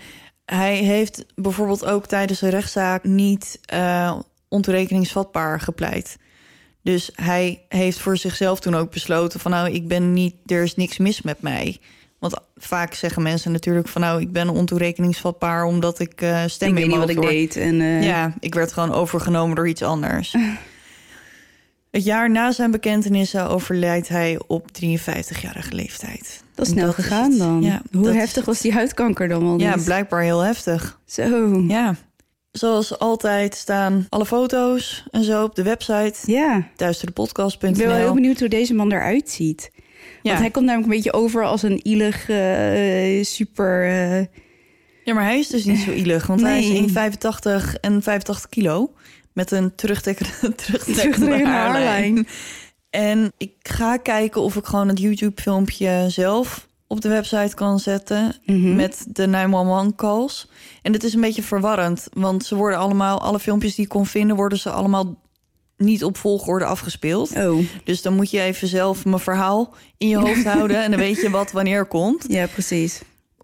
[0.44, 4.18] hij heeft bijvoorbeeld ook tijdens de rechtszaak niet eh
[4.49, 6.16] ontoerekeningsvatbaar gepleit.
[6.83, 10.77] Dus hij heeft voor zichzelf toen ook besloten van nou, ik ben niet, er is
[10.77, 11.79] niks mis met mij.
[12.20, 16.74] Want vaak zeggen mensen natuurlijk van nou, ik ben ontoerekeningsvatbaar omdat ik eh stem ik
[16.74, 17.56] weet niet wat ik deed.
[17.56, 20.35] En, eh, Ja, ik werd gewoon overgenomen door iets anders.
[21.90, 26.42] Het jaar na zijn bekentenissen overlijdt hij op 53-jarige leeftijd.
[26.54, 27.62] Dat is snel Dat gegaan dan.
[27.62, 30.98] Ja, Hoe dat heftig was die huidkanker dan wel Ja, blijkbaar heel heftig.
[31.06, 31.61] Zo.
[31.68, 31.94] Ja.
[32.50, 36.68] Zoals altijd staan alle foto's en zo op de website Ja.
[36.76, 37.70] duisterdepodcast.nl.
[37.70, 39.70] Ik ben wel heel benieuwd hoe deze man eruit ziet.
[40.22, 43.85] Want hij komt namelijk een beetje over als een ielig, eh, super...
[43.85, 44.26] eh,
[45.04, 48.92] ja, maar hij is dus niet zo ielig, want hij is 1,85 en 85 kilo.
[49.33, 52.26] Met een terugtrekkende, terugtrekkende haarlijn.
[52.90, 58.35] En ik ga kijken of ik gewoon het YouTube-filmpje zelf op de website kan zetten.
[58.44, 58.74] mhm.
[58.76, 60.48] Met de 911 calls.
[60.83, 64.06] En het is een beetje verwarrend, want ze worden allemaal, alle filmpjes die ik kon
[64.06, 65.19] vinden, worden ze allemaal
[65.81, 67.31] niet op volgorde afgespeeld.
[67.37, 70.83] Oh, Dus dan moet je even zelf mijn verhaal in je hoofd houden.
[70.83, 72.25] En dan weet je wat wanneer komt.
[72.29, 73.01] ja, precies.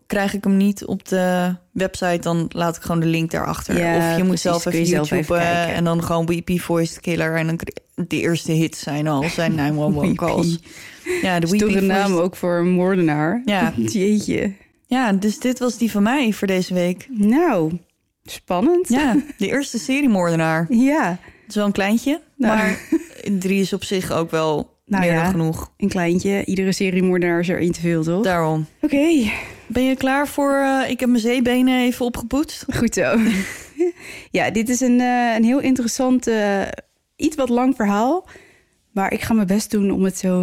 [0.07, 3.79] Krijg ik hem niet op de website, dan laat ik gewoon de link daarachter.
[3.79, 7.37] Ja, of je moet zelf even YouTube en dan gewoon BP Voice Killer.
[7.37, 7.59] En dan
[8.09, 10.59] de eerste hits zijn al, zijn 911 calls.
[11.23, 12.23] Ja, de Stoere naam Voice.
[12.23, 13.43] ook voor een moordenaar.
[13.45, 13.73] Ja.
[13.87, 14.53] Jeetje.
[14.87, 17.07] Ja, dus dit was die van mij voor deze week.
[17.11, 17.79] Nou,
[18.25, 18.89] spannend.
[18.89, 20.67] Ja, de eerste seriemoordenaar.
[20.69, 22.57] Ja, is wel een kleintje, Nou.
[22.57, 22.79] maar
[23.39, 25.23] drie is op zich ook wel Nou meer ja.
[25.23, 25.73] dan genoeg.
[25.77, 26.45] een kleintje.
[26.45, 28.23] Iedere seriemoordenaar is er één te veel, toch?
[28.25, 28.67] Daarom.
[28.81, 29.31] Oké,
[29.67, 30.53] Ben je klaar voor...
[30.55, 32.65] eh, ik heb mijn zeebenen even opgepoetst.
[32.77, 33.19] goed zo.
[34.39, 36.63] ja, dit is een, eh, een heel interessant, eh,
[37.17, 38.29] iets wat lang verhaal.
[38.93, 40.41] Maar ik ga mijn best doen om het zo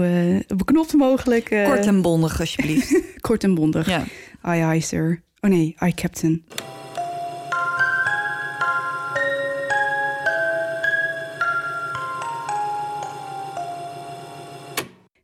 [0.56, 1.46] beknopt mogelijk...
[1.66, 3.02] Kort en bondig, alsjeblieft.
[3.28, 3.88] kort en bondig.
[3.88, 4.04] ja.
[4.42, 5.22] Aye, aye, sir.
[5.42, 6.44] Oh nee, aye, captain.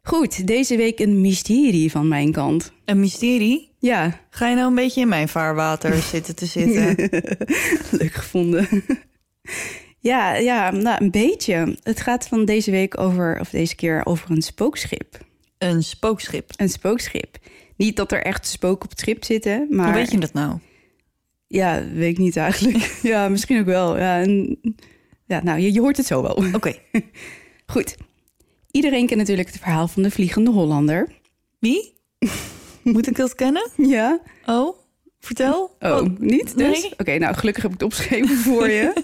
[0.10, 2.72] Goed, deze week een mysterie van mijn kant.
[2.86, 3.72] Een mysterie?
[3.80, 6.96] Ja, Ga je nou een beetje in mijn vaarwater zitten te zitten?
[8.00, 8.68] leuk gevonden.
[10.00, 11.78] ja, ja, nou, een beetje.
[11.84, 15.18] Het gaat van deze week over, of deze keer over een spookschip.
[15.58, 16.52] Een spookschip.
[16.56, 17.38] Een spookschip.
[17.76, 19.86] Niet dat er echt spook op het schip zitten, maar...
[19.86, 20.60] Hoe weet je dat nou?
[21.48, 22.98] Ja, weet ik niet eigenlijk.
[23.02, 23.98] ja, misschien ook wel.
[23.98, 24.60] Ja, en,
[25.26, 26.44] ja nou, je, je hoort het zo wel.
[26.54, 26.76] Oké.
[27.74, 27.96] Goed.
[28.72, 31.12] Iedereen kent natuurlijk het verhaal van de Vliegende Hollander.
[31.60, 31.94] Wie?
[32.84, 33.70] Moet ik dat kennen?
[33.78, 34.20] Ja.
[34.46, 34.78] Oh,
[35.20, 35.76] vertel.
[35.80, 36.82] Oh, niet dus?
[36.82, 36.92] nee.
[36.98, 38.94] Oké, nou, gelukkig heb ik het opgeschreven voor je.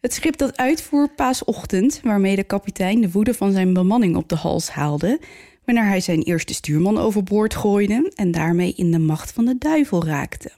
[0.00, 2.00] Het schip dat uitvoer paasochtend...
[2.02, 5.20] waarmee de kapitein de woede van zijn bemanning op de hals haalde...
[5.64, 8.12] wanneer hij zijn eerste stuurman overboord gooide...
[8.14, 10.50] en daarmee in de macht van de duivel raakte.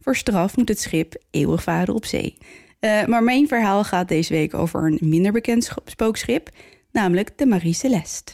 [0.00, 2.36] Voor straf moet het schip eeuwig varen op zee.
[2.78, 6.50] Eh, maar mijn verhaal gaat deze week over een minder bekend sch- spookschip...
[6.96, 8.32] namelijk de Marie Celeste.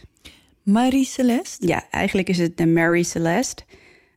[0.62, 1.66] Marie Celeste?
[1.66, 3.62] Ja, eigenlijk is het de Mary Celeste...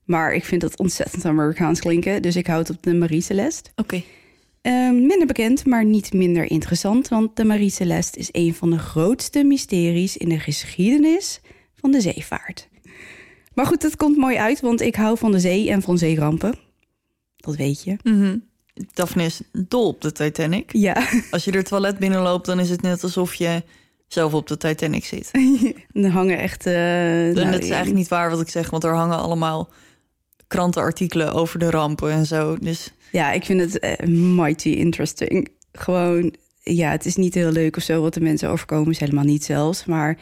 [0.03, 2.21] maar ik vind dat ontzettend Amerikaans klinken...
[2.21, 3.69] dus ik houd op de Marie Celeste.
[3.75, 4.03] Oké.
[4.61, 8.77] Eh, minder bekend, maar niet minder interessant, want de Marie Celeste is een van de
[8.77, 11.41] grootste mysteries in de geschiedenis
[11.75, 12.67] van de zeevaart.
[13.53, 16.55] Maar goed, het komt mooi uit, want ik hou van de zee en van zeerampen.
[17.35, 17.97] Dat weet je.
[18.03, 18.37] Mhm.
[18.93, 20.73] Daphne is dol op de Titanic.
[20.73, 23.63] Ja, Als je er toilet binnenloopt, dan is het net alsof je
[24.07, 25.31] zelf op de Titanic zit.
[25.93, 26.65] er hangen echt.
[26.65, 29.69] eh, En nou, het is eigenlijk niet waar wat ik zeg, want er hangen allemaal
[30.47, 32.57] krantenartikelen over de rampen en zo.
[32.59, 35.49] Dus Ja, ik vind het eh, mighty interesting.
[35.71, 39.23] Gewoon, ja, het is niet heel leuk of zo wat de mensen overkomen, is helemaal
[39.23, 39.85] niet zelfs.
[39.85, 40.17] Maar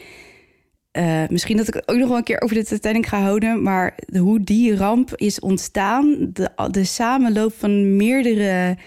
[0.91, 3.61] eh, misschien dat ik ook nog wel een keer over de Titanic ga houden.
[3.63, 8.77] Maar hoe die ramp is ontstaan, de, de samenloop van meerdere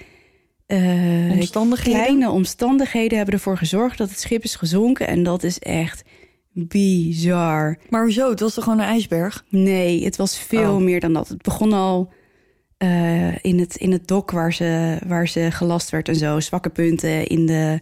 [0.67, 2.01] eh, omstandigheden.
[2.03, 5.07] kleine omstandigheden hebben ervoor gezorgd dat het schip is gezonken.
[5.07, 6.03] En dat is echt
[6.53, 7.79] bizar.
[7.91, 8.31] Maar hoezo?
[8.31, 9.45] Het was toch gewoon een ijsberg?
[9.49, 10.81] Nee, het was veel Oh.
[10.83, 11.29] meer dan dat.
[11.29, 12.13] Het begon al
[12.77, 16.41] eh, in, het, in het dok waar ze, waar ze gelast werd en zo.
[16.41, 17.79] Zwakke punten in de,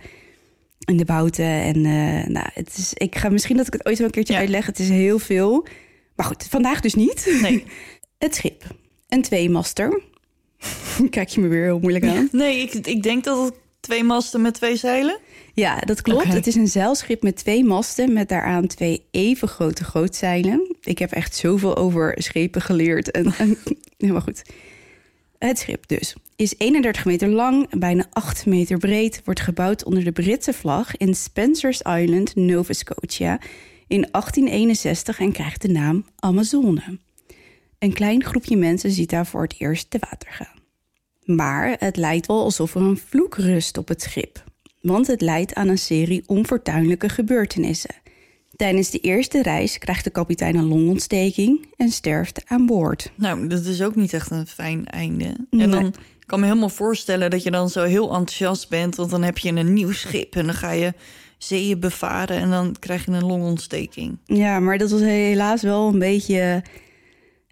[0.84, 1.44] in de bouten.
[1.44, 4.32] En eh, nou, het is, ik ga misschien dat ik het ooit wel een keertje
[4.32, 4.38] Ja.
[4.38, 4.66] uitleg.
[4.66, 5.66] Het is heel veel.
[6.16, 7.38] Maar goed, vandaag dus niet.
[7.42, 7.64] Nee.
[8.18, 8.62] Het schip.
[9.08, 10.02] Een tweemaster.
[11.10, 12.28] Kijk je me weer heel moeilijk aan.
[12.32, 15.18] Nee, ik, ik denk dat het twee masten met twee zeilen.
[15.54, 16.32] Ja, dat klopt.
[16.32, 20.76] Het is een zeilschip met twee masten met daaraan twee even grote grootzeilen.
[20.80, 23.10] Ik heb echt zoveel over schepen geleerd.
[23.10, 23.56] En, en,
[23.98, 24.42] helemaal goed.
[25.38, 30.12] Het schip dus is 31 meter lang, bijna 8 meter breed, wordt gebouwd onder de
[30.12, 33.40] Britse vlag in Spencer's Island, Nova Scotia
[33.86, 36.98] in 1861 en krijgt de naam Amazone.
[37.78, 40.53] Een klein groepje mensen ziet daar voor het eerst te water gaan.
[41.24, 44.44] Maar het lijkt wel alsof er een vloek rust op het schip.
[44.80, 47.94] Want het leidt aan een serie onfortuinlijke gebeurtenissen.
[48.56, 53.12] Tijdens de eerste reis krijgt de kapitein een longontsteking en sterft aan boord.
[53.14, 55.36] Nou, dat is ook niet echt een fijn einde.
[55.50, 55.62] Nee.
[55.62, 58.96] En dan ik kan me helemaal voorstellen dat je dan zo heel enthousiast bent.
[58.96, 60.94] Want dan heb je een nieuw schip en dan ga je
[61.38, 64.18] zeeën bevaren en dan krijg je een longontsteking.
[64.24, 66.62] Ja, maar dat was helaas wel een beetje.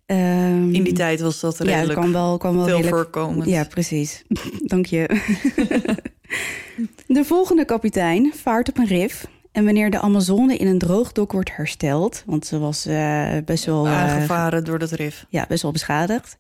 [0.06, 2.96] Ehm, In die tijd was dat ja, redelijk dat kwam wel, kwam wel veel redelijk-
[2.96, 3.48] voorkomend.
[3.48, 4.22] Ja, precies.
[4.72, 5.08] Dank je.
[7.06, 9.26] de volgende kapitein vaart op een rif.
[9.52, 13.86] En wanneer de Amazone in een droogdok wordt hersteld, want ze was eh, best wel
[13.86, 15.26] eh, Aangevaren door dat rif.
[15.28, 16.36] ja, best wel beschadigd.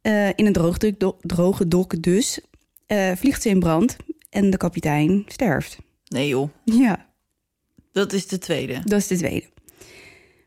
[0.00, 2.40] Eh, in een droge dok, droge dok dus.
[3.16, 3.96] vliegt ze in brand
[4.30, 5.78] en de kapitein sterft.
[6.08, 7.06] Nee joh, Ja,
[7.92, 8.80] dat is de tweede.
[8.84, 9.46] dat is de tweede.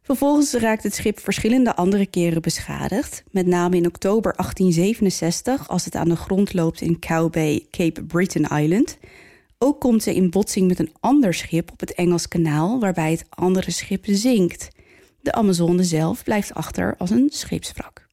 [0.04, 3.24] Vervolgens raakt het schip verschillende andere keren beschadigd.
[3.32, 8.04] Met name in oktober 1867 als het aan de grond loopt in Cow Bay, Cape
[8.04, 8.98] Breton Island.
[9.58, 13.26] Ook komt ze in botsing met een ander schip op het Engels kanaal waarbij het
[13.30, 14.68] andere schip zinkt.
[15.22, 18.08] De Amazone zelf blijft achter als een scheepswrak.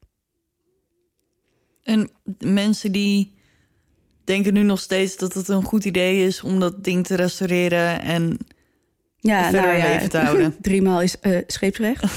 [1.82, 3.34] En mensen die
[4.24, 8.00] denken nu nog steeds dat het een goed idee is om dat ding te restaureren
[8.00, 8.38] en
[9.20, 10.56] Ja, verder nou ja, leven te houden.
[10.60, 12.02] Driemaal is eh scheepsrecht.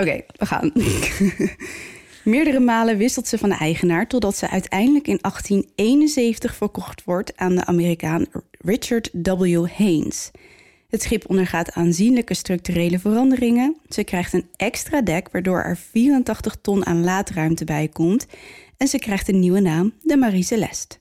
[0.00, 0.72] Oké, we gaan.
[2.24, 7.54] Meerdere malen wisselt ze van de eigenaar totdat ze uiteindelijk in 1871 verkocht wordt aan
[7.54, 8.26] de Amerikaan
[8.58, 9.66] Richard W.
[9.76, 10.30] Haynes.
[10.88, 13.76] Het schip ondergaat aanzienlijke structurele veranderingen.
[13.88, 18.26] Ze krijgt een extra dek waardoor er 84 ton aan laadruimte bij komt.
[18.76, 20.96] En ze krijgt een nieuwe naam, de Marie Celeste.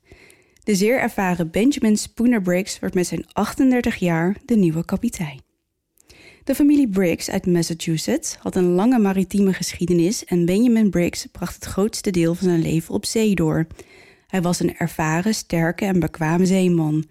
[0.64, 5.42] De zeer ervaren Benjamin Spooner Briggs wordt met zijn 38 jaar de nieuwe kapitein.
[6.44, 11.66] De familie Briggs uit Massachusetts had een lange maritieme geschiedenis en Benjamin Briggs bracht het
[11.66, 13.68] grootste deel van zijn leven op zee door.
[14.28, 17.06] Hij was een ervaren, sterke en bekwame zeeman.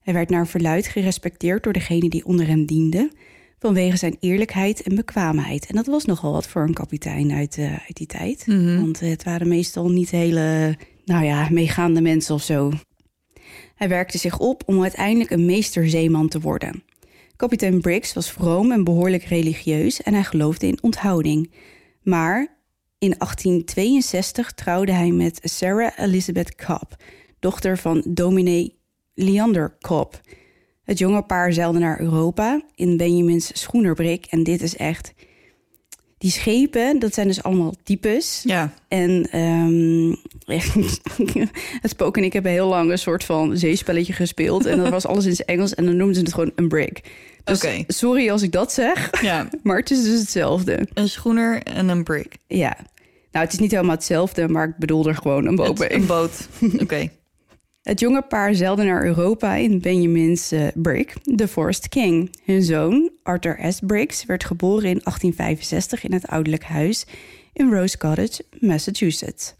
[0.00, 3.12] Hij werd naar verluid gerespecteerd door degenen die onder hem dienden,
[3.58, 5.66] vanwege zijn eerlijkheid en bekwaamheid.
[5.66, 8.44] En dat was nogal wat voor een kapitein uit, eh, uit die tijd.
[8.80, 12.70] Want het waren meestal niet hele, nou ja, meegaande mensen of zo.
[13.74, 16.82] Hij werkte zich op om uiteindelijk een meesterzeeman te worden.
[17.36, 21.52] Kapitein Briggs was vroom en behoorlijk religieus en hij geloofde in onthouding.
[22.02, 22.38] Maar
[22.98, 26.96] in 1862 trouwde hij met Sarah Elizabeth Cobb,
[27.38, 28.78] dochter van dominee
[29.14, 30.20] Leander Cobb.
[30.82, 35.14] Het jonge paar zeilde naar Europa in Benjamin's schoenerbrik en dit is echt...
[36.24, 38.40] Die schepen, dat zijn dus allemaal types.
[38.44, 40.14] Ja, En ehm,
[41.80, 44.66] het spook en ik hebben heel lang een soort van zeespelletje gespeeld.
[44.66, 46.92] En dat was alles in het Engels en dan noemden ze het gewoon een brig.
[47.44, 47.84] Dus Oké.
[47.86, 49.48] sorry als ik dat zeg, ja.
[49.62, 50.88] maar het is dus hetzelfde.
[50.94, 52.36] Een schoener en een brick.
[52.46, 52.76] Ja.
[53.32, 55.94] Nou, het is niet helemaal hetzelfde, maar ik bedoel er gewoon een boot bij.
[55.94, 56.48] Een boot.
[56.82, 57.08] Oké.
[57.84, 62.30] Het jonge paar zeilde naar Europa in Benjamin's eh, brig, The Forest King.
[62.44, 63.80] Hun zoon, Arthur S.
[63.80, 67.06] Briggs, werd geboren in 1865 in het ouderlijk huis
[67.52, 69.54] in Rose Cottage, Massachusetts.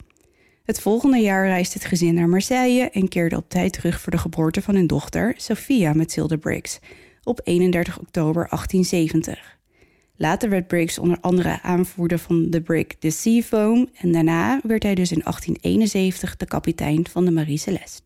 [0.65, 4.19] Het volgende jaar reisde het gezin naar Marseille en keerde op tijd terug voor de
[4.19, 6.79] geboorte van hun dochter, Sophia Mathilde Briggs,
[7.23, 9.59] op 31 oktober 1870.
[10.17, 14.95] Later werd Briggs onder andere aanvoerder van de brig The Seafoam en daarna werd hij
[14.95, 18.03] dus in 1871 de kapitein van de Marie Celeste.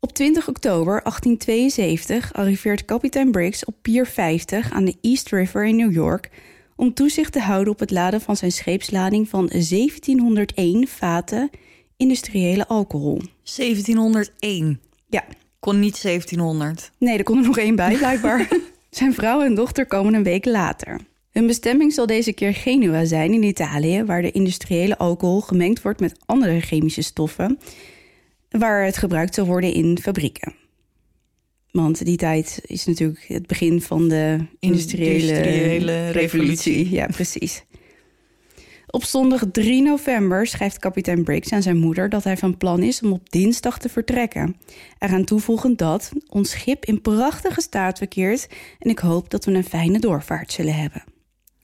[0.00, 5.76] Op 20 oktober 1872 arriveert kapitein Briggs op Pier 50 aan de East River in
[5.76, 6.30] New York
[6.76, 11.50] om toezicht te houden op het laden van zijn scheepslading van 1701 vaten
[11.96, 13.20] industriële alcohol.
[13.56, 14.80] 1701.
[15.08, 15.24] Ja,
[15.58, 16.90] Kon niet 1700.
[16.98, 18.48] nee, er kon er nog één bij blijkbaar.
[18.90, 21.00] zijn vrouw en dochter komen een week later.
[21.30, 26.00] Hun bestemming zal deze keer Genua zijn in Italië, waar de industriële alcohol gemengd wordt
[26.00, 27.58] met andere chemische stoffen,
[28.48, 30.54] waar het gebruikt zal worden in fabrieken.
[31.70, 36.90] Want die tijd is natuurlijk het begin van de industriële, Industriële revolutie.
[36.90, 37.64] Ja, precies.
[38.86, 43.02] Op zondag 3 november schrijft kapitein Briggs aan zijn moeder dat hij van plan is
[43.02, 44.56] om op dinsdag te vertrekken.
[44.98, 49.64] Eraan toevoegend dat ons schip in prachtige staat verkeert en ik hoop dat we een
[49.64, 51.04] fijne doorvaart zullen hebben.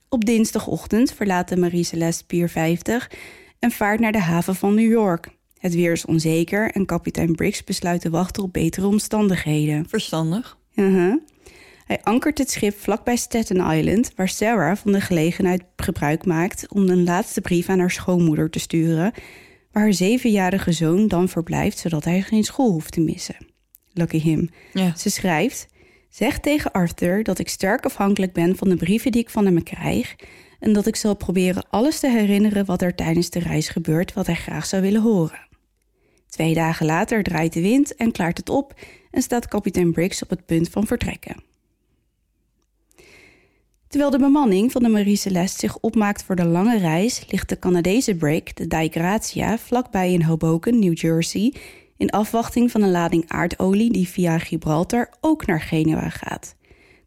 [0.09, 3.11] Op dinsdagochtend verlaat de Marie Celeste Pier 50
[3.59, 5.29] en vaart naar de haven van New York.
[5.63, 9.85] Het weer is onzeker en kapitein Briggs besluit te wachten op betere omstandigheden.
[9.89, 10.57] Verstandig.
[10.75, 11.21] Uh-huh.
[11.85, 16.89] Hij ankert het schip vlakbij Staten Island, waar Sarah van de gelegenheid gebruik maakt om
[16.89, 19.13] een laatste brief aan haar schoonmoeder te sturen,
[19.71, 23.37] waar haar zevenjarige zoon dan verblijft, zodat hij geen school hoeft te missen.
[23.93, 24.49] Lucky him.
[24.73, 24.95] Ja.
[24.95, 25.67] Ze schrijft:
[26.09, 29.63] Zeg tegen Arthur dat ik sterk afhankelijk ben van de brieven die ik van hem
[29.63, 30.15] krijg
[30.59, 34.25] en dat ik zal proberen alles te herinneren wat er tijdens de reis gebeurt, wat
[34.25, 35.51] hij graag zou willen horen.
[36.33, 38.73] Twee dagen later draait de wind en klaart het op
[39.11, 41.35] en staat kapitein Briggs op het punt van vertrekken.
[43.87, 47.59] Terwijl de bemanning van de Marie Celeste zich opmaakt voor de lange reis, ligt de
[47.59, 51.53] Canadese brig, de Dai Gratia, vlakbij in Hoboken, New Jersey,
[51.97, 56.55] in afwachting van een lading aardolie die via Gibraltar ook naar Genua gaat.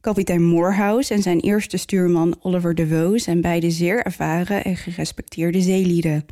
[0.01, 5.61] Kapitein Morehouse en zijn eerste stuurman Oliver de Vaux zijn beide zeer ervaren en gerespecteerde
[5.61, 6.25] zeelieden.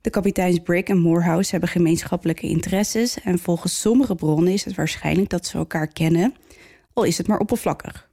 [0.00, 5.28] De kapiteins Brig en Morehouse hebben gemeenschappelijke interesses en volgens sommige bronnen is het waarschijnlijk
[5.30, 6.34] dat ze elkaar kennen,
[6.92, 8.08] al is het maar oppervlakkig.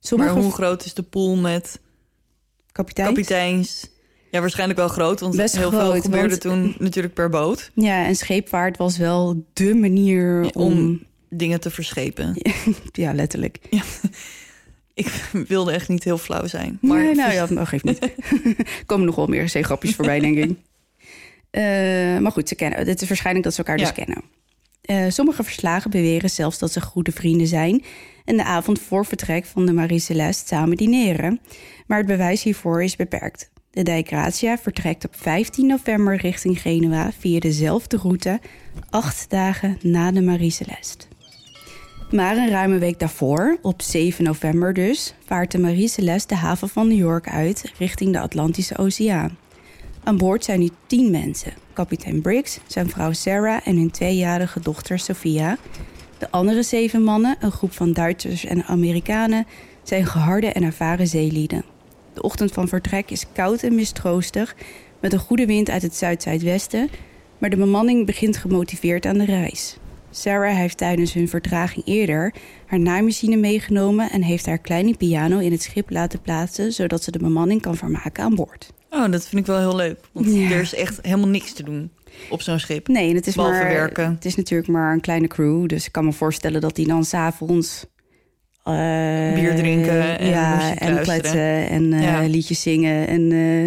[0.00, 1.80] Sommige Maar hoe groot is de pool met
[2.72, 3.08] kapiteins?
[3.10, 3.90] kapiteins?
[4.30, 7.70] Ja, waarschijnlijk wel groot, want Best heel veel gebeurde want- toen natuurlijk per boot.
[7.74, 10.62] Ja, en scheepvaart was wel dé manier om...
[10.72, 12.34] Om dingen te verschepen.
[12.92, 13.58] Ja, letterlijk.
[14.94, 15.06] Ik
[15.46, 16.78] wilde echt niet heel flauw zijn.
[16.80, 17.98] Maar nee, nou ja, dat geeft niet.
[18.44, 20.56] Er komen nog wel meer zeegrapjes voorbij, denk ik.
[21.50, 21.62] Eh,
[22.18, 23.84] maar goed, ze kennen, het is waarschijnlijk dat ze elkaar Ja.
[23.84, 24.22] dus kennen.
[24.80, 27.84] Eh, sommige verslagen beweren zelfs dat ze goede vrienden zijn...
[28.24, 31.40] en de avond voor vertrek van de Marie Celeste samen dineren.
[31.86, 33.50] Maar het bewijs hiervoor is beperkt.
[33.70, 37.10] De Dijk Gratia vertrekt op 15 november richting Genua...
[37.18, 38.40] via dezelfde route,
[38.90, 41.06] acht dagen na de Marie Celeste.
[42.10, 46.68] Maar een ruime week daarvoor, op 7 november dus, vaart de Marie Celeste de haven
[46.68, 49.36] van New York uit richting de Atlantische Oceaan.
[50.08, 54.98] Aan boord zijn nu tien mensen: kapitein Briggs, zijn vrouw Sarah en hun tweejarige dochter
[54.98, 55.58] Sophia.
[56.18, 59.46] De andere zeven mannen, een groep van Duitsers en Amerikanen,
[59.82, 61.64] zijn geharde en ervaren zeelieden.
[62.12, 64.56] De ochtend van vertrek is koud en mistroostig,
[65.00, 66.90] met een goede wind uit het zuid-zuidwesten,
[67.38, 69.76] maar de bemanning begint gemotiveerd aan de reis.
[70.10, 72.34] Sarah heeft tijdens hun vertraging eerder
[72.66, 77.10] haar naaimachine meegenomen en heeft haar kleine piano in het schip laten plaatsen, zodat ze
[77.10, 78.72] de bemanning kan vermaken aan boord.
[78.90, 79.98] Oh, dat vind ik wel heel leuk.
[80.12, 80.50] Want Ja.
[80.50, 81.90] er is echt helemaal niks te doen
[82.30, 82.88] op zo'n schip.
[82.88, 84.10] Nee, en het is Behalve maar werken.
[84.14, 87.04] Het is natuurlijk maar een kleine crew, dus ik kan me voorstellen dat die dan
[87.04, 87.86] s'avonds
[88.64, 92.20] eh Bier drinken en ja, en kletsen en Ja.
[92.20, 93.66] liedjes zingen en eh,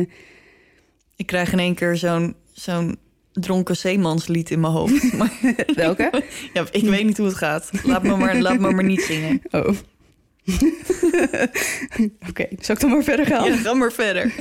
[1.16, 2.98] Ik krijg in één keer zo'n zo'n
[3.34, 5.14] dronken zeemanslied in mijn hoofd.
[5.18, 5.32] Maar
[5.76, 6.24] welke?
[6.54, 7.70] ja, ik weet niet hoe het gaat.
[7.84, 9.42] Laat me maar, laat me maar niet zingen.
[9.52, 9.76] Oh.
[12.30, 13.46] Oké, zal ik dan maar verder gaan?
[13.46, 14.34] Ja, ga maar verder.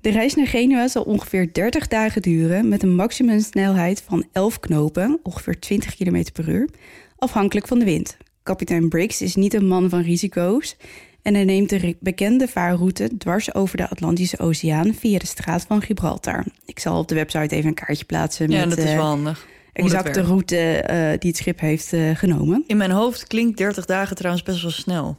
[0.00, 5.20] De reis naar Genua zal ongeveer 30 dagen duren met een maximumsnelheid van 11 knopen,
[5.22, 6.68] ongeveer 20 km per uur,
[7.16, 8.16] afhankelijk van de wind.
[8.42, 10.76] Kapitein Briggs is niet een man van risico's
[11.22, 15.82] en hij neemt de bekende vaarroute dwars over de Atlantische Oceaan via de straat van
[15.82, 16.44] Gibraltar.
[16.64, 19.04] Ik zal op de website even een kaartje plaatsen Ja, met dat is eh, wel
[19.04, 19.38] handig.
[19.40, 20.28] hoe dat exact de werkt.
[20.28, 22.64] route eh, die het schip heeft eh, genomen.
[22.66, 25.16] In mijn hoofd klinkt 30 dagen trouwens best wel snel.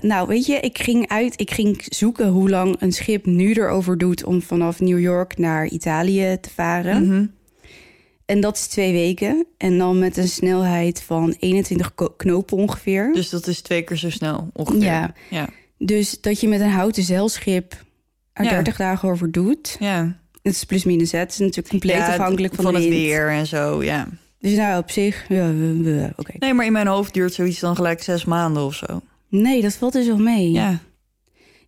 [0.00, 3.98] Nou, weet je, ik ging uit, ik ging zoeken hoe lang een schip nu erover
[3.98, 7.06] doet om vanaf New York naar Italië te varen.
[7.08, 7.26] Mhm.
[8.32, 9.46] En dat is twee weken.
[9.56, 13.10] En dan met een snelheid van 21 ko- knopen ongeveer.
[13.14, 14.82] Dus dat is twee keer zo snel ongeveer.
[14.82, 15.14] Ja.
[15.30, 15.48] ja.
[15.78, 17.72] Dus dat je met een houten zeilschip
[18.32, 18.50] er Ja.
[18.50, 19.76] 30 dagen over doet.
[19.80, 20.20] ja.
[20.42, 21.12] Het is plus minus.
[21.12, 21.18] hè.
[21.18, 23.00] Het is natuurlijk compleet Ja, afhankelijk van, van de het wind.
[23.02, 24.08] weer en zo, ja.
[24.38, 25.50] Dus nou, op zich, ja,
[26.16, 26.32] oké.
[26.38, 29.00] Nee, maar in mijn hoofd duurt zoiets dan gelijk zes maanden of zo.
[29.28, 30.50] Nee, dat valt dus wel mee.
[30.50, 30.78] Ja.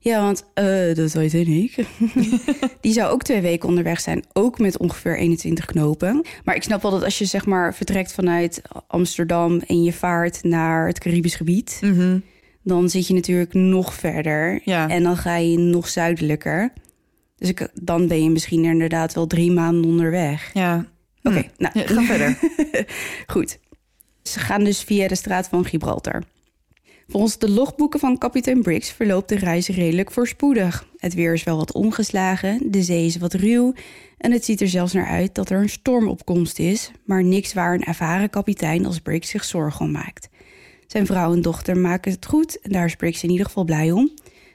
[0.05, 1.75] Ja, want eh, dat weet ik.
[2.81, 6.23] die zou ook twee weken onderweg zijn, ook met ongeveer 21 knopen.
[6.45, 10.43] Maar ik snap wel dat als je zeg maar vertrekt vanuit Amsterdam en je vaart
[10.43, 12.19] naar het Caribisch gebied, Mhm.
[12.63, 14.89] dan zit je natuurlijk nog verder Ja.
[14.89, 16.73] en dan ga je nog zuidelijker.
[17.37, 20.51] Dus ik, dan ben je misschien inderdaad wel drie maanden onderweg.
[20.55, 20.87] Ja.
[21.23, 21.43] Oké, Hm.
[21.63, 22.39] nou Ja, ga verder.
[23.27, 23.59] Goed.
[24.23, 26.23] Ze gaan dus via de straat van Gibraltar.
[27.09, 30.89] Volgens de logboeken van kapitein Briggs verloopt de reis redelijk voorspoedig.
[30.97, 33.75] Het weer is wel wat omgeslagen, de zee is wat ruw
[34.19, 37.75] en het ziet er zelfs naar uit dat er een stormopkomst is, maar niks waar
[37.75, 40.29] een ervaren kapitein als Briggs zich zorgen om maakt.
[40.87, 43.93] Zijn vrouw en dochter maken het goed en daar is Briggs in ieder geval blij
[43.93, 44.11] om.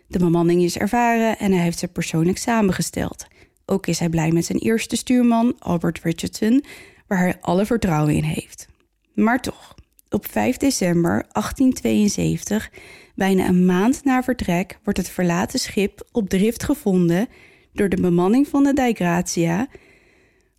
[0.08, 3.26] De bemanning is ervaren en hij heeft ze persoonlijk samengesteld.
[3.66, 6.64] Ook is hij blij met zijn eerste stuurman, Albert Richardson,
[7.08, 8.68] waar hij alle vertrouwen in heeft.
[9.14, 9.76] Maar toch,
[10.10, 12.70] op 5 december 1872,
[13.16, 17.28] bijna een maand na vertrek, wordt het verlaten schip op drift gevonden
[17.74, 19.68] door de bemanning van de Dijk Gratia.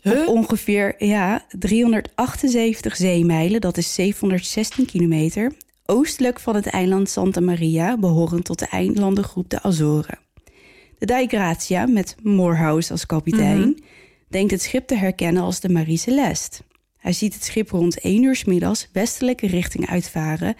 [0.02, 5.52] Op ongeveer ja, 378 zeemijlen, dat is 716 kilometer,
[5.86, 10.18] oostelijk van het eiland Santa Maria, behorend tot de eilandengroep de Azoren.
[10.98, 13.82] De Dijk Gratia, met Morehouse als kapitein,
[14.28, 16.62] denkt het schip te herkennen als de Marie Celeste.
[17.00, 20.54] Hij ziet het schip rond 1 uur 's middags westelijke richting uitvaren,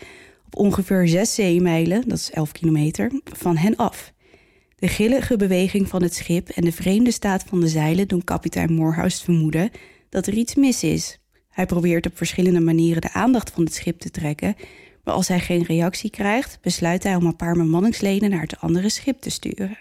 [0.46, 4.12] op ongeveer 6 zeemijlen, dat is 11 kilometer, van hen af.
[4.76, 8.72] De grillige beweging van het schip en de vreemde staat van de zeilen doen kapitein
[8.72, 9.70] Morehouse vermoeden
[10.08, 11.18] dat er iets mis is.
[11.48, 14.56] Hij probeert op verschillende manieren de aandacht van het schip te trekken,
[15.04, 18.88] maar als hij geen reactie krijgt, besluit hij om een paar bemanningsleden naar het andere
[18.88, 19.78] schip te sturen.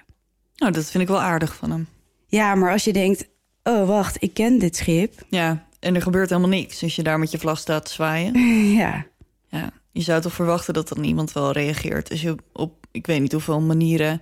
[0.56, 1.88] Nou, dat vind ik wel aardig van hem.
[2.28, 3.28] Ja, maar als je denkt:
[3.64, 5.26] oh wacht, ik ken dit schip.
[5.30, 8.34] Ja, en er gebeurt helemaal niks als je daar met je vlag staat te zwaaien.
[8.78, 9.06] Ja,
[9.50, 12.10] Ja, je zou toch verwachten dat dan iemand wel reageert.
[12.12, 14.22] Als je op, ik weet niet hoeveel manieren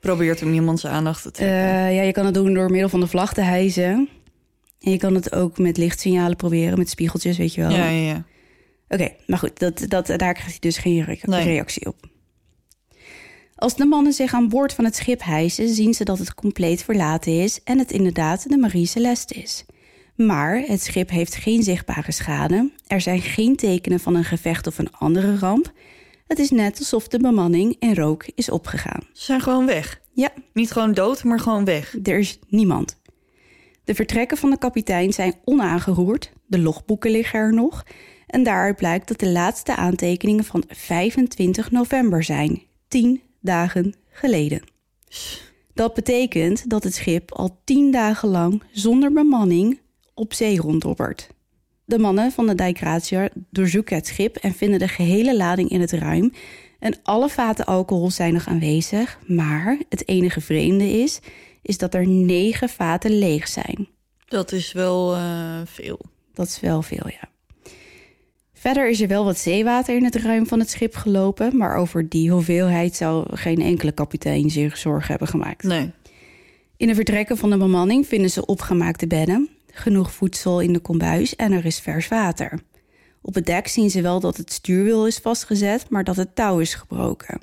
[0.00, 1.56] probeert om iemands aandacht te trekken.
[1.86, 4.08] Eh, ja, je kan het doen door middel van de vlag te hijsen.
[4.80, 7.70] En je kan het ook met lichtsignalen proberen, met spiegeltjes, weet je wel.
[7.70, 8.24] ja, ja, ja.
[8.88, 11.44] Oké, maar goed, dat, dat, daar krijgt hij dus geen re- Nee.
[11.44, 12.08] reactie op.
[13.54, 16.82] Als de mannen zich aan boord van het schip hijsen, zien ze dat het compleet
[16.84, 19.64] verlaten is en het inderdaad de Marie Celeste is.
[20.26, 24.78] Maar het schip heeft geen zichtbare schade, er zijn geen tekenen van een gevecht of
[24.78, 25.72] een andere ramp.
[26.26, 29.00] Het is net alsof de bemanning in rook is opgegaan.
[29.12, 30.00] Ze zijn gewoon weg.
[30.12, 31.96] Ja, Niet gewoon dood, maar gewoon weg.
[32.02, 33.00] er is niemand.
[33.84, 37.84] De vertrekken van de kapitein zijn onaangeroerd, de logboeken liggen er nog.
[38.26, 44.62] En daaruit blijkt dat de laatste aantekeningen van 25 november zijn, 10 dagen geleden.
[45.74, 49.80] Dat betekent dat het schip al 10 dagen lang zonder bemanning
[50.20, 51.28] op zee ronddobbert.
[51.84, 55.80] De mannen van de Dijk Gratia doorzoeken het schip en vinden de gehele lading in
[55.80, 56.32] het ruim.
[56.78, 61.20] En alle vaten alcohol zijn nog aanwezig, maar het enige vreemde is,
[61.62, 63.88] is dat er negen vaten leeg zijn.
[64.26, 66.00] Dat is wel eh, veel.
[66.34, 67.28] Dat is wel veel, ja.
[68.52, 72.08] Verder is er wel wat zeewater in het ruim van het schip gelopen, maar over
[72.08, 75.62] die hoeveelheid zou geen enkele kapitein zich zorgen hebben gemaakt.
[75.62, 75.90] Nee.
[76.76, 79.48] In de vertrekken van de bemanning vinden ze opgemaakte bedden,
[79.80, 82.60] genoeg voedsel in de kombuis en er is vers water.
[83.22, 86.58] Op het dek zien ze wel dat het stuurwiel is vastgezet, maar dat het touw
[86.58, 87.38] is gebroken.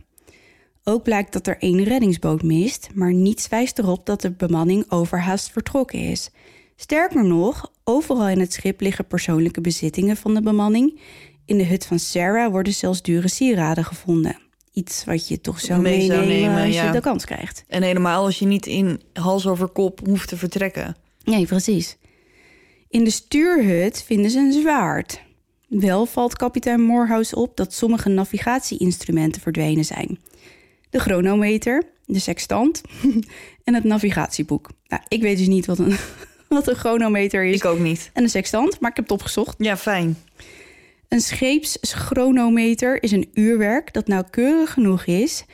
[0.84, 5.52] Ook blijkt dat er één reddingsboot mist, maar niets wijst erop dat de bemanning overhaast
[5.52, 6.30] vertrokken is.
[6.76, 11.00] Sterker nog, overal in het schip liggen persoonlijke bezittingen van de bemanning.
[11.46, 14.40] In de hut van Sarah worden zelfs dure sieraden gevonden.
[14.72, 16.86] Iets wat je toch zou Mee zou meenemen nemen, als ja.
[16.86, 17.64] je de kans krijgt.
[17.68, 20.96] En helemaal als je niet in hals over kop hoeft te vertrekken.
[21.24, 21.98] Nee, precies.
[22.90, 25.22] In de stuurhut vinden ze een zwaard.
[25.68, 30.20] Wel valt kapitein Morehouse op dat sommige navigatieinstrumenten verdwenen zijn.
[30.90, 32.82] De chronometer, de sextant
[33.64, 34.70] en het navigatieboek.
[34.88, 35.98] Nou, ik weet dus niet wat een,
[36.50, 38.10] wat een chronometer is Ik ook niet.
[38.14, 39.56] en een sextant, maar ik heb het opgezocht.
[39.58, 40.18] Ja, fijn.
[41.08, 45.46] Een scheepschronometer is een uurwerk dat nauwkeurig genoeg is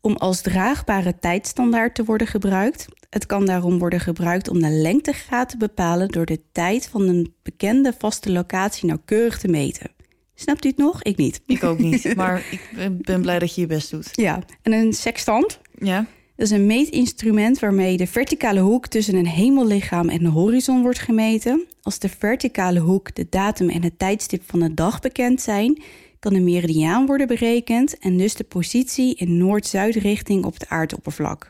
[0.00, 2.86] om als draagbare tijdstandaard te worden gebruikt.
[3.16, 7.34] Het kan daarom worden gebruikt om de lengtegraad te bepalen door de tijd van een
[7.42, 9.90] bekende vaste locatie nauwkeurig te meten.
[10.34, 11.02] Snapt u het nog?
[11.02, 11.40] Ik niet.
[11.46, 12.12] Ik ook niet.
[12.16, 12.70] Maar ik
[13.02, 14.08] ben- blij dat je je best doet.
[14.12, 16.06] Ja, en een sextant Ja?
[16.36, 20.98] dat is een meetinstrument waarmee de verticale hoek tussen een hemellichaam en de horizon wordt
[20.98, 21.66] gemeten.
[21.82, 25.82] Als de verticale hoek, de datum en het tijdstip van de dag bekend zijn,
[26.18, 31.46] kan de meridiaan worden berekend en dus de positie in noord-zuidrichting op het aardoppervlak.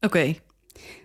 [0.00, 0.34] Oké.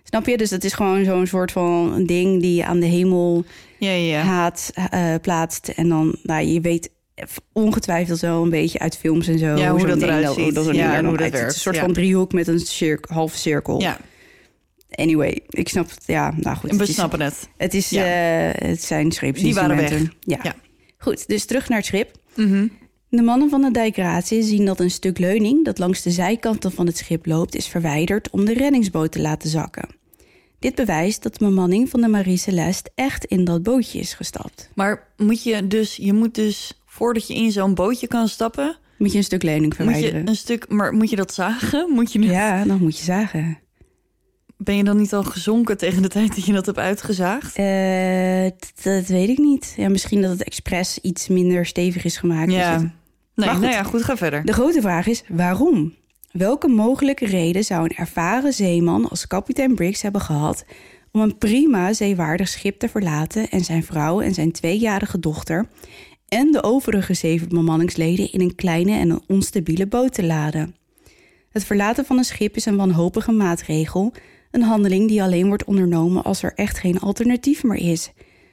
[0.08, 0.36] Snap je?
[0.36, 3.44] Dus dat is gewoon zo'n soort van een ding die je aan de hemel
[3.78, 4.20] Ja, ja, ja.
[4.22, 5.68] haat eh, plaatst.
[5.68, 6.90] En dan, nou, je weet
[7.52, 9.46] ongetwijfeld wel een beetje uit films en zo.
[9.56, 10.54] Ja, hoe dat eruit dat- ziet.
[10.54, 11.30] dat Ja, hoe dat uitziet.
[11.40, 11.80] werkt, Een soort ja.
[11.80, 13.80] van driehoek met een halve cirkel.
[13.80, 13.98] Ja,
[14.90, 16.02] Anyway, ik snap het.
[16.06, 16.70] Ja, nou goed.
[16.70, 17.48] en we het is- snappen het.
[17.56, 18.04] Het, is, Ja.
[18.04, 19.86] eh, het zijn scheepsinstrumenten.
[19.88, 20.12] Die waren weg.
[20.20, 20.38] Ja.
[20.42, 20.54] Ja.
[20.98, 22.10] Goed, dus terug naar het schip.
[22.36, 22.66] Mhm.
[23.08, 26.86] De mannen van de dijkratie zien dat een stuk leuning dat langs de zijkanten van
[26.86, 29.88] het schip loopt, is verwijderd om de reddingsboot te laten zakken.
[30.58, 34.70] Dit bewijst dat de bemanning van de Marie Celeste echt in dat bootje is gestapt.
[34.74, 39.12] Maar moet je dus, je moet dus, voordat je in zo'n bootje kan stappen, Moet
[39.12, 40.28] je een stuk lening Moet je verwijderen.
[40.28, 41.90] een stuk, maar moet je dat zagen?
[41.94, 43.58] Moet je, Ja, dan moet je zagen.
[44.56, 47.56] Ben je dan niet al gezonken tegen de tijd dat je dat hebt uitgezaagd?
[47.56, 48.50] Eh,
[48.82, 49.74] dat weet ik niet.
[49.76, 52.52] Ja, misschien dat het expres iets minder stevig is gemaakt.
[52.52, 52.78] Ja.
[52.78, 52.88] Dus
[53.34, 54.44] Nee, nou ja, goed, ga verder.
[54.44, 55.94] De grote vraag is waarom?
[56.38, 60.64] Welke mogelijke reden zou een ervaren zeeman als kapitein Briggs hebben gehad
[61.12, 65.68] om een prima zeewaardig schip te verlaten en zijn vrouw en zijn tweejarige dochter
[66.28, 70.74] en de overige zeven bemanningsleden in een kleine en onstabiele boot te laden?
[71.50, 74.12] Het verlaten van een schip is een wanhopige maatregel,
[74.50, 78.12] een handeling die alleen wordt ondernomen als er echt geen alternatief meer is.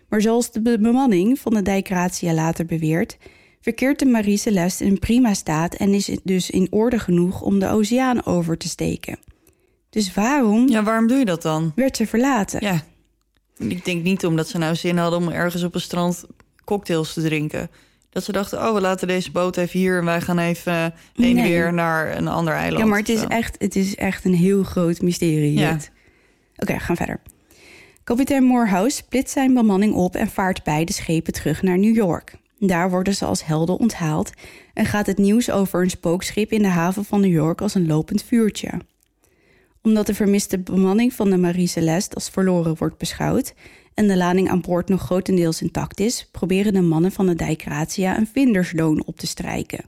[0.09, 3.17] Maar zoals de be- bemanning van de Dijk Gratia later beweert,
[3.65, 7.67] verkeert de Marie Celeste in prima staat en is dus in orde genoeg om de
[7.67, 9.17] oceaan over te steken.
[9.89, 11.71] Dus waarom Ja, waarom doe je dat dan?
[11.75, 12.59] werd ze verlaten?
[12.61, 12.83] Ja.
[13.57, 16.25] Ik denk niet omdat ze nou zin hadden om ergens op een strand
[16.65, 17.69] cocktails te drinken.
[18.09, 19.97] Dat ze dachten, oh, we laten deze boot even hier...
[19.97, 21.51] en wij gaan even heen en Nee.
[21.51, 22.83] weer naar een ander eiland.
[22.83, 25.53] Ja, maar het is, echt, het is echt een heel groot mysterie.
[25.59, 25.77] Ja.
[26.57, 27.21] Oké, we gaan verder.
[28.03, 32.33] Kapitein Morehouse splitst zijn bemanning op en vaart beide schepen terug naar New York.
[32.59, 34.31] Daar worden ze als helden onthaald
[34.73, 37.87] en gaat het nieuws over een spookschip in de haven van New York als een
[37.87, 38.69] lopend vuurtje.
[39.81, 43.53] Omdat de vermiste bemanning van de Marie Celeste als verloren wordt beschouwd
[43.93, 47.61] en de lading aan boord nog grotendeels intact is, proberen de mannen van de Dijk
[47.61, 49.85] Gratia een vindersloon op te strijken.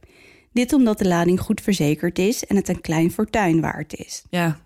[0.54, 4.24] Dit omdat de lading goed verzekerd is en het een klein fortuin waard is.
[4.30, 4.60] Ja.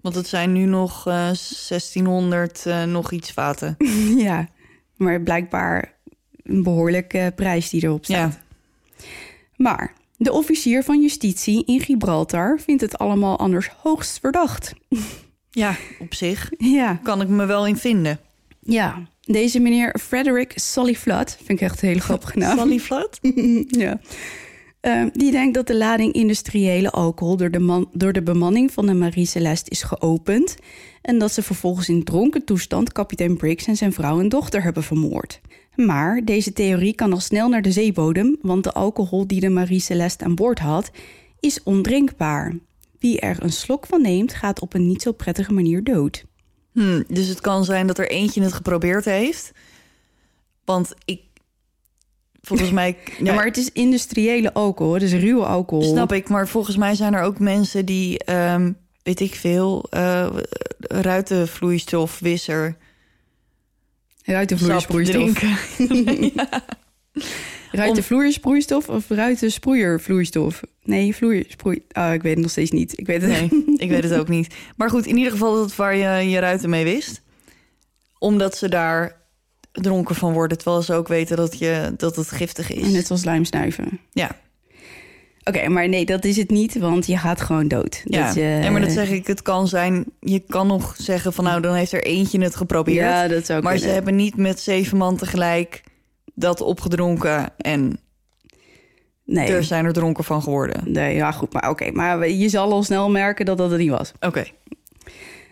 [0.00, 3.76] Want het zijn nu nog eh 1600 eh, nog iets vaten.
[4.26, 4.48] ja,
[4.96, 5.95] maar blijkbaar
[6.48, 8.38] een behoorlijke prijs die erop staat.
[8.96, 9.04] Ja.
[9.56, 14.72] Maar de officier van justitie in Gibraltar vindt het allemaal anders hoogst verdacht.
[15.50, 18.18] ja, op zich Ja, kan ik me wel in vinden.
[18.60, 19.02] ja.
[19.28, 22.58] Deze meneer Frederick Solly Flood, vind ik echt een hele grappige naam.
[22.58, 23.18] Sally Flat?
[23.66, 24.00] ja.
[24.80, 28.86] Eh, die denkt dat de lading industriële alcohol door de, man, door de bemanning van
[28.86, 30.56] de Marie Celeste is geopend.
[31.02, 34.82] En dat ze vervolgens in dronken toestand kapitein Briggs en zijn vrouw en dochter hebben
[34.82, 35.40] vermoord.
[35.76, 39.80] Maar deze theorie kan al snel naar de zeebodem, want de alcohol die de Marie
[39.80, 40.90] Celeste aan boord had,
[41.40, 42.54] is ondrinkbaar.
[42.98, 46.24] Wie er een slok van neemt, gaat op een niet zo prettige manier dood.
[46.72, 49.52] Hm, dus het kan zijn dat er eentje het geprobeerd heeft.
[50.64, 51.20] Want ik...
[52.40, 52.96] Volgens mij...
[53.22, 55.84] Ja, maar het is industriële alcohol, dus ruwe alcohol.
[55.84, 58.72] Snap ik, maar volgens mij zijn er ook mensen die, ehm,
[59.02, 59.84] weet ik veel,
[64.26, 65.32] eh ruitenvloeistof, wisser, Ruitenvloeiersproeistof.
[65.86, 66.50] drinken.
[67.72, 70.62] Ruitenvloeiersproeistof of ruitensproeiervloeistof?
[70.82, 71.84] Nee, vloeiersproei...
[71.92, 72.98] Oh, ik weet het nog steeds niet.
[72.98, 74.54] Ik weet het Nee, ik weet het ook niet.
[74.76, 77.22] Maar goed, in ieder geval dat het waar je je ruiten mee wist.
[78.18, 79.20] Omdat ze daar
[79.72, 82.92] dronken van worden, terwijl ze ook weten dat, je, dat het giftig is.
[82.92, 84.00] Net als lijmsnuiven.
[84.10, 84.36] Ja,
[85.48, 88.02] Oké, maar nee, dat is het niet, want je gaat gewoon dood.
[88.04, 88.24] ja.
[88.26, 90.04] Dat je- ja, maar dat zeg ik, het kan zijn...
[90.20, 92.96] Je kan nog zeggen van nou, dan heeft er eentje het geprobeerd.
[92.96, 95.82] Ja, dat zou maar ze hebben niet met zeven man tegelijk
[96.34, 97.48] dat opgedronken...
[97.56, 97.98] en
[99.24, 99.48] Nee.
[99.52, 100.82] er zijn er dronken van geworden.
[100.92, 101.90] nee, ja goed, maar oké.
[101.90, 104.12] maar je zal al snel merken dat dat het niet was.
[104.20, 104.44] Oké.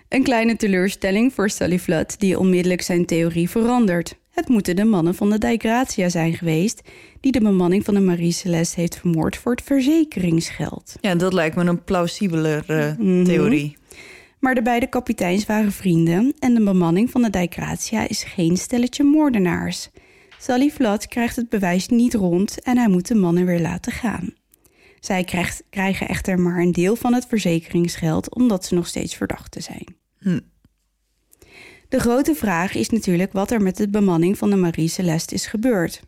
[0.08, 4.14] Een kleine teleurstelling voor Sally Flood, die onmiddellijk zijn theorie verandert.
[4.34, 6.82] Het moeten de mannen van de Dijk Gratia zijn geweest...
[7.20, 10.94] die de bemanning van de Marie Celeste heeft vermoord voor het verzekeringsgeld.
[11.00, 13.24] Ja, dat lijkt me een plausibelere Mhm.
[13.24, 13.76] theorie.
[14.38, 18.56] Maar de beide kapiteins waren vrienden en de bemanning van de Dijk Gratia is geen
[18.56, 19.88] stelletje moordenaars.
[20.38, 24.34] Sally Flood krijgt het bewijs niet rond en hij moet de mannen weer laten gaan.
[25.00, 29.62] Zij krijgt, krijgen echter maar een deel van het verzekeringsgeld omdat ze nog steeds verdachten
[29.62, 29.86] zijn.
[30.18, 30.40] Hm.
[31.94, 35.46] De grote vraag is natuurlijk wat er met de bemanning van de Marie Celeste is
[35.46, 36.02] gebeurd.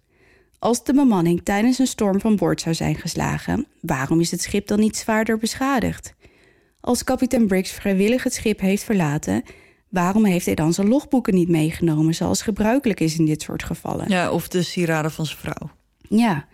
[0.58, 4.66] Als de bemanning tijdens een storm van boord zou zijn geslagen, waarom is het schip
[4.66, 6.14] dan niet zwaarder beschadigd?
[6.80, 9.42] Als kapitein Briggs vrijwillig het schip heeft verlaten,
[9.88, 14.08] waarom heeft hij dan zijn logboeken niet meegenomen zoals gebruikelijk is in dit soort gevallen?
[14.08, 15.70] Ja, of de sieraden van zijn vrouw.
[16.08, 16.46] Ja.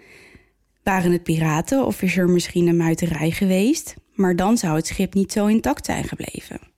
[0.83, 3.95] Waren het piraten of is er misschien een muiterij geweest?
[4.15, 6.72] Maar dan zou het schip niet zo intact zijn gebleven.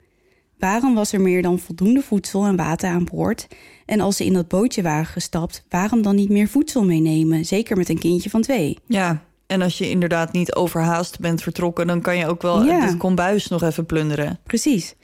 [0.59, 3.47] Waarom was er meer dan voldoende voedsel en water aan boord?
[3.87, 7.45] En als ze in dat bootje waren gestapt, waarom dan niet meer voedsel meenemen?
[7.45, 8.79] Zeker met een kindje van twee.
[8.87, 11.87] Ja, en als je inderdaad niet overhaast bent vertrokken...
[11.87, 12.81] dan kan je ook wel Ja.
[12.87, 14.39] het kombuis nog even plunderen.
[14.45, 14.95] Precies.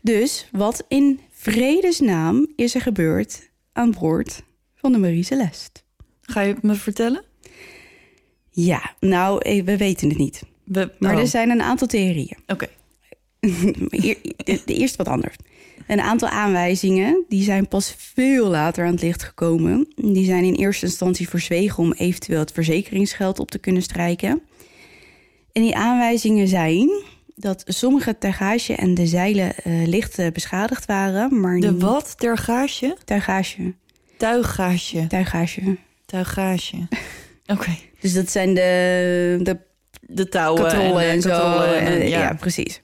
[0.00, 4.42] Dus wat in vredesnaam is er gebeurd aan boord
[4.74, 5.80] van de Marie Celeste?
[6.22, 7.24] Ga je het me vertellen?
[8.50, 10.42] Ja, nou, eh, we weten het niet.
[10.64, 12.36] We, Maar oh, er zijn een aantal theorieën.
[12.46, 12.66] Oké,
[14.64, 15.36] eerste wat anders.
[15.86, 19.88] Een aantal aanwijzingen die zijn pas veel later aan het licht gekomen.
[19.96, 24.42] Die zijn in eerste instantie verzwegen om eventueel het verzekeringsgeld op te kunnen strijken.
[25.52, 26.90] En die aanwijzingen zijn
[27.34, 32.18] dat sommige tuigage en de zeilen eh, licht eh, beschadigd waren, maar De niet- wat?
[32.18, 32.96] Tergage?
[33.04, 33.74] Tuigage,
[34.16, 35.06] Tuigage.
[35.06, 35.76] tuigage.
[36.06, 36.76] Tuigage.
[37.46, 37.70] Oké.
[38.00, 39.56] Dus dat zijn de, de
[40.00, 41.60] De touwen en, zo.
[41.60, 42.20] En, en, ja.
[42.20, 42.34] ja.
[42.34, 42.82] precies.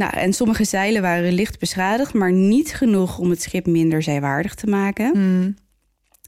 [0.00, 4.54] Nou, en sommige zeilen waren licht beschadigd, maar niet genoeg om het schip minder zeewaardig
[4.54, 5.10] te maken.
[5.12, 5.54] Hmm.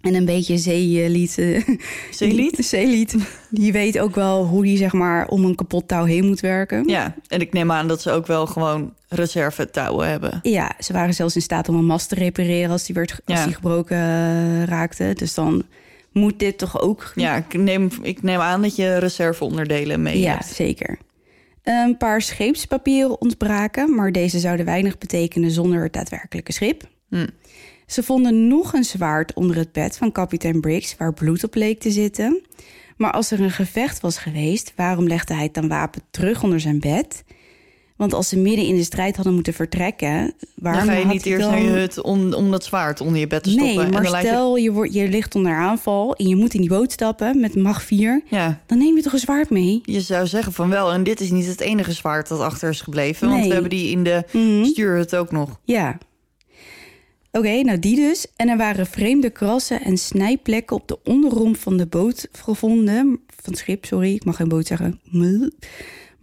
[0.03, 1.39] En een beetje zeelied.
[1.39, 1.68] eh,
[2.11, 2.57] Zeelied?
[2.64, 3.14] zeelied.
[3.51, 6.89] Die weet ook wel hoe die zeg maar om een kapot touw heen moet werken.
[6.89, 10.39] Ja, en ik neem aan dat ze ook wel gewoon reserve touwen hebben.
[10.43, 13.39] Ja, ze waren zelfs in staat om een mast te repareren als die, werd, als
[13.39, 13.45] Ja.
[13.45, 15.12] die gebroken eh, raakte.
[15.14, 15.62] Dus dan
[16.12, 20.31] moet dit toch ook Ja, ik neem, ik neem aan dat je reserveonderdelen mee Ja,
[20.33, 20.47] hebt.
[20.47, 20.99] zeker.
[21.63, 26.89] Een paar scheepspapieren ontbraken, maar deze zouden weinig betekenen zonder het daadwerkelijke schip.
[27.09, 27.27] Hm.
[27.87, 31.81] Ze vonden nog een zwaard onder het bed van kapitein Briggs waar bloed op leek
[31.81, 32.43] te zitten.
[32.97, 36.61] Maar als er een gevecht was geweest, waarom legde hij het dan wapen terug onder
[36.61, 37.25] zijn bed?
[38.03, 41.27] Want als ze midden in de strijd hadden moeten vertrekken, waarom Dan ga je niet
[41.27, 41.51] eerst dan...
[41.51, 43.75] naar je hut om, om dat zwaard onder je bed te stoppen.
[43.75, 46.37] Nee, en maar dan laat je- stel je, wordt, je ligt onder aanval en je
[46.37, 49.51] moet in die boot stappen met mag 4, Ja, dan neem je toch een zwaard
[49.51, 49.81] mee?
[49.85, 50.93] je zou zeggen van wel.
[50.93, 53.29] En dit is niet het enige zwaard dat achter is gebleven.
[53.29, 54.65] Want we hebben die in de Mhm.
[54.65, 55.61] stuurhut ook nog.
[55.65, 55.99] Ja.
[57.33, 58.27] Oké, nou die dus.
[58.37, 63.21] En er waren vreemde krassen en snijplekken op de onderromp van de boot gevonden.
[63.43, 65.01] Van het schip, sorry, ik mag geen boot zeggen.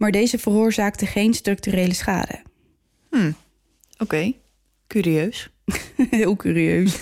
[0.00, 2.42] Maar deze veroorzaakte geen structurele schade.
[3.98, 4.32] Oké,
[4.86, 5.50] curieus.
[6.10, 6.98] Heel curieus.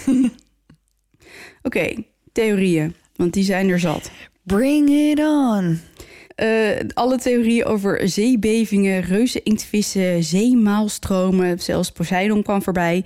[1.62, 1.94] Oké,
[2.32, 4.10] theorieën, want die zijn er zat.
[4.42, 5.80] Bring it on.
[6.34, 13.04] Eh, alle theorieën over zeebevingen, reuzeninktvissen, zeemaalstromen, zelfs Poseidon kwam voorbij.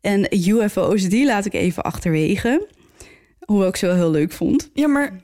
[0.00, 2.68] En UFO's, die laat ik even achterwege.
[3.44, 4.70] Hoewel ik ze wel heel leuk vond.
[4.74, 5.20] Ja, maar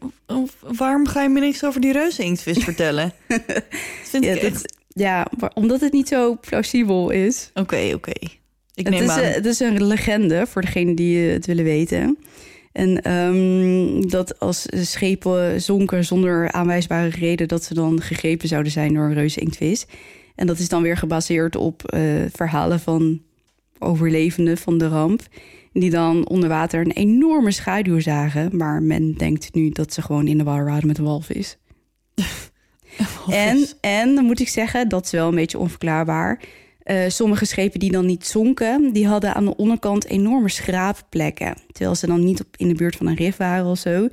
[0.60, 3.12] waarom ga je me niks over die reuzeninktvis vertellen?
[3.28, 3.42] Dat
[4.02, 7.50] vind Ja, ik dat- ja, maar omdat het niet zo plausibel is.
[7.54, 8.12] Oké, oké.
[8.74, 9.20] Ik Het is, aan.
[9.20, 12.18] eh, het is een legende voor degenen die eh, het willen weten.
[12.72, 17.48] En ehm, dat als schepen zonken zonder aanwijsbare reden...
[17.48, 19.86] dat ze dan gegrepen zouden zijn door een reuzeninktvis.
[20.34, 22.02] En dat is dan weer gebaseerd op eh,
[22.32, 23.22] verhalen van
[23.78, 25.22] overlevenden van de ramp...
[25.72, 28.56] die dan onder water een enorme schaduw zagen.
[28.56, 31.56] Maar men denkt nu dat ze gewoon in de war waren met een walvis.
[33.30, 36.40] En, en dan moet ik zeggen, dat is wel een beetje onverklaarbaar.
[36.82, 41.54] Eh, sommige schepen die dan niet zonken, die hadden aan de onderkant enorme schraapplekken.
[41.72, 44.08] Terwijl ze dan niet op, in de buurt van een rif waren of zo.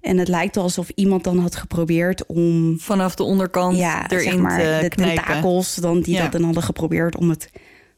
[0.00, 4.36] En het lijkt alsof iemand dan had geprobeerd om Vanaf de onderkant ja, erin zeg
[4.38, 5.24] maar, te de knijpen.
[5.24, 6.22] tentakels, dan, die Ja.
[6.22, 7.50] dat dan hadden geprobeerd om het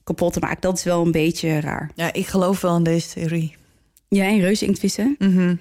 [0.06, 0.60] kapot te maken.
[0.60, 1.90] Dat is wel een beetje raar.
[1.94, 3.56] Ja, ik geloof wel in deze theorie.
[4.08, 5.16] Ja, en reuzeninktvissen?
[5.18, 5.54] Mhm.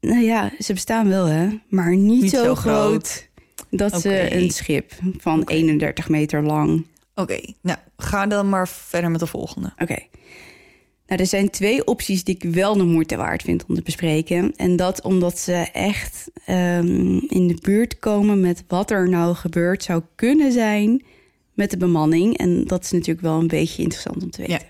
[0.00, 3.08] Nou ja, ze bestaan wel hè, maar niet, Niet zo, zo groot.
[3.08, 3.28] groot.
[3.70, 6.84] Dat ze een schip van 31 meter lang
[7.18, 9.72] Oké, nou, ga dan maar verder met de volgende.
[9.78, 9.98] Oké.
[11.06, 14.52] Nou, er zijn twee opties die ik wel de moeite waard vind om te bespreken.
[14.56, 19.82] En dat omdat ze echt ehm, in de buurt komen met wat er nou gebeurd
[19.82, 21.02] zou kunnen zijn
[21.58, 22.36] met de bemanning.
[22.36, 24.66] En dat is natuurlijk wel een beetje interessant om te weten.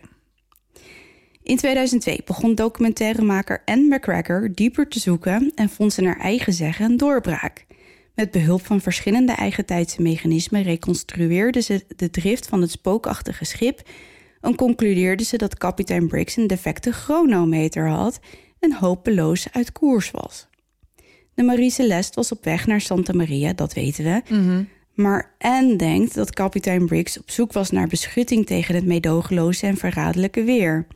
[1.43, 6.84] In 2002 begon documentairemaker Anne McGregor dieper te zoeken en vond ze naar eigen zeggen
[6.84, 7.66] een doorbraak.
[8.14, 13.80] Met behulp van verschillende eigentijdse mechanismen reconstrueerde ze de drift van het spookachtige schip
[14.41, 18.20] en concludeerde ze dat kapitein Briggs een defecte chronometer had
[18.61, 20.49] en hopeloos uit koers was.
[21.34, 24.22] De Marie Celeste was op weg naar Santa Maria, dat weten we.
[25.01, 29.76] Maar Anne denkt dat kapitein Briggs op zoek was naar beschutting tegen het meedogenloze en
[29.76, 30.86] verraderlijke weer.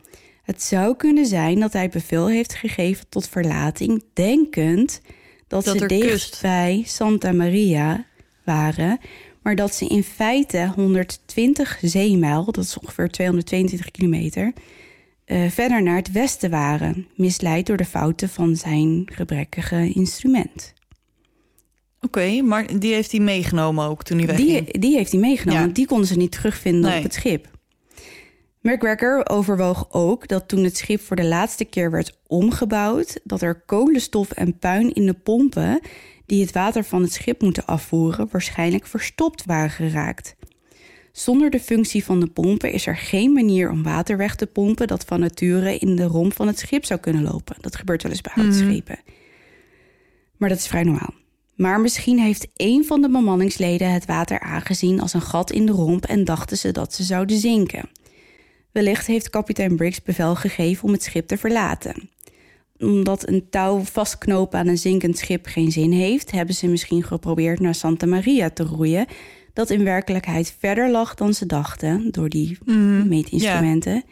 [0.42, 5.00] Het zou kunnen zijn dat hij bevel heeft gegeven tot verlating, denkend
[5.48, 6.38] dat, Dat ze dicht kust.
[6.42, 8.04] bij Santa Maria
[8.44, 8.98] waren,
[9.42, 14.52] maar dat ze in feite 120 zeemijl, dat is ongeveer 222 kilometer,
[15.24, 20.74] eh, verder naar het westen waren, misleid door de fouten van zijn gebrekkige instrument.
[22.06, 24.48] Oké, maar die heeft hij meegenomen ook toen hij wegging.
[24.70, 25.64] Die, die heeft hij meegenomen, Ja.
[25.64, 26.96] want die konden ze niet terugvinden Nee.
[26.98, 27.50] op het schip.
[28.60, 33.60] McGregor overwoog ook dat toen het schip voor de laatste keer werd omgebouwd, dat er
[33.60, 35.80] kolenstof en puin in de pompen
[36.26, 40.34] die het water van het schip moeten afvoeren, waarschijnlijk verstopt waren geraakt.
[41.12, 44.86] Zonder de functie van de pompen is er geen manier om water weg te pompen
[44.86, 47.56] dat van nature in de romp van het schip zou kunnen lopen.
[47.60, 48.98] Dat gebeurt wel eens bij houtschepen.
[50.36, 51.14] Maar dat is vrij normaal.
[51.54, 55.72] Maar misschien heeft een van de bemanningsleden het water aangezien als een gat in de
[55.72, 57.88] romp en dachten ze dat ze zouden zinken.
[58.72, 62.10] Wellicht heeft kapitein Briggs bevel gegeven om het schip te verlaten.
[62.78, 67.60] Omdat een touw vastknopen aan een zinkend schip geen zin heeft, hebben ze misschien geprobeerd
[67.60, 69.06] naar Santa Maria te roeien,
[69.52, 72.58] dat in werkelijkheid verder lag dan ze dachten door die
[73.04, 74.04] meetinstrumenten.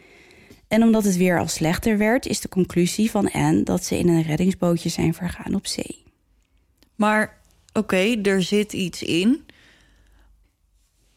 [0.67, 4.07] En omdat het weer al slechter werd, is de conclusie van Anne dat ze in
[4.07, 6.03] een reddingsbootje zijn vergaan op zee.
[7.01, 7.37] Maar
[7.73, 9.45] oké, er zit iets in.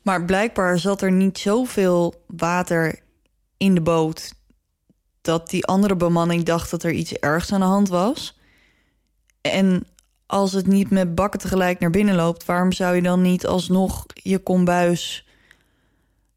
[0.02, 2.98] Maar blijkbaar zat er niet zoveel water
[3.56, 4.32] in de boot
[5.20, 8.38] dat die andere bemanning dacht dat er iets ergs aan de hand was.
[9.40, 9.86] En
[10.26, 14.06] als het niet met bakken tegelijk naar binnen loopt, waarom zou je dan niet alsnog
[14.12, 15.26] je kombuis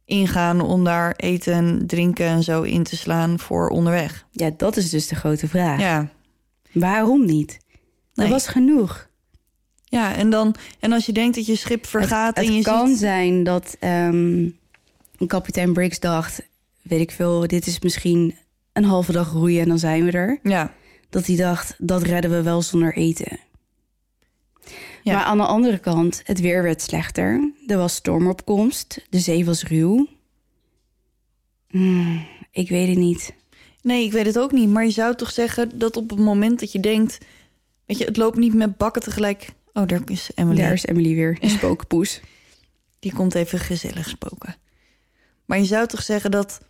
[0.06, 4.26] ingaan om daar eten en drinken en zo in te slaan voor onderweg?
[4.32, 5.80] Ja, dat is dus de grote vraag.
[5.80, 6.10] Ja,
[6.72, 7.60] Waarom niet?
[7.72, 8.30] Er Nee.
[8.30, 9.07] was genoeg.
[9.90, 12.88] Ja en, dan, en als je denkt dat je schip vergaat het en je kan
[12.88, 12.98] ziet...
[12.98, 14.50] zijn dat ehm,
[15.28, 16.42] kapitein Briggs dacht...
[16.82, 18.36] weet ik veel, dit is misschien
[18.74, 20.40] een halve dag roeien en dan zijn we er.
[20.44, 20.74] Ja,
[21.10, 23.40] Dat hij dacht, dat redden we wel zonder eten.
[25.04, 25.14] Ja.
[25.14, 27.52] Maar aan de andere kant, het weer werd slechter.
[27.68, 30.08] Er was stormopkomst, de zee was ruw.
[31.68, 33.34] Hmm, ik weet het niet.
[33.82, 34.70] Nee, ik weet het ook niet.
[34.70, 37.18] Maar je zou toch zeggen dat op het moment dat je denkt...
[37.86, 39.50] Weet je, het loopt niet met bakken tegelijk...
[39.78, 40.62] Oh, daar is Emily.
[40.62, 42.22] Daar is Emily weer, de spookpoes.
[43.00, 44.56] Die komt even gezellig spoken.
[45.46, 46.62] Maar je zou toch zeggen dat...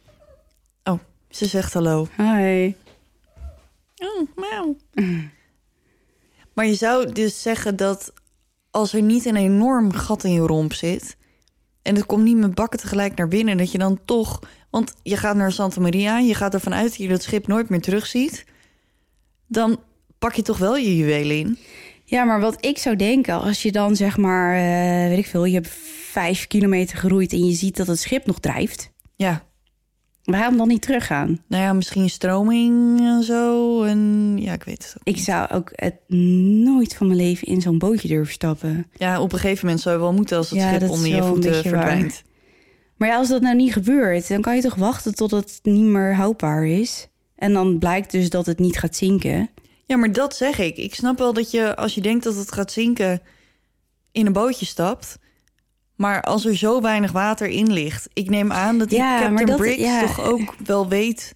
[0.83, 0.99] Oh,
[1.29, 2.07] ze zegt hallo.
[2.17, 2.73] Hi.
[3.95, 4.77] Oh, miauw.
[6.53, 8.13] Maar je zou dus zeggen dat
[8.71, 11.17] als er niet een enorm gat in je romp zit...
[11.81, 13.57] en het komt niet met bakken tegelijk naar binnen...
[13.57, 14.39] dat je dan toch...
[14.69, 17.69] Want je gaat naar Santa Maria, je gaat ervan uit dat je dat schip nooit
[17.69, 18.45] meer terugziet...
[19.47, 19.79] dan
[20.19, 21.57] pak je toch wel je juwelen in.
[22.09, 25.45] Ja, maar wat ik zou denken, als je dan zeg maar, eh, weet ik veel,
[25.45, 25.69] je hebt
[26.11, 29.43] vijf kilometer geroeid en je ziet dat het schip nog drijft, Ja,
[30.23, 31.43] waarom dan niet teruggaan?
[31.47, 33.83] nou ja, misschien stroming en zo.
[33.83, 35.15] En ja, ik weet het ook.
[35.15, 35.95] Ik zou ook het
[36.63, 38.87] nooit van mijn leven in zo'n bootje durven stappen.
[38.97, 41.23] Ja, op een gegeven moment zou je wel moeten als het Ja, schip onder je
[41.23, 41.61] voeten waar.
[41.61, 42.23] verdwijnt.
[42.97, 45.83] Maar ja, als dat nou niet gebeurt, dan kan je toch wachten tot het niet
[45.83, 47.07] meer houdbaar is.
[47.35, 49.49] En dan blijkt dus dat het niet gaat zinken.
[49.87, 50.77] Ja, maar dat zeg ik.
[50.77, 53.21] Ik snap wel dat je, als je denkt dat het gaat zinken,
[54.11, 55.17] in een bootje stapt.
[55.95, 59.45] Maar als er zo weinig water in ligt, ik neem aan dat die Ja, Captain
[59.47, 60.01] dat- Briggs ja.
[60.01, 61.35] toch ook wel weet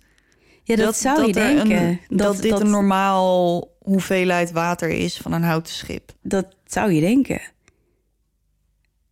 [0.63, 1.99] Ja, dat, zou je een- denken.
[2.17, 6.11] dat, dit een normaal hoeveelheid water is van een houten schip.
[6.21, 7.41] Dat zou je denken.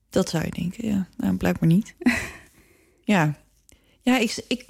[0.10, 1.08] Dat zou je denken, ja.
[1.18, 1.96] Nou, blijkbaar niet.
[3.04, 3.36] ja.
[4.02, 4.66] Ja, ik, ik,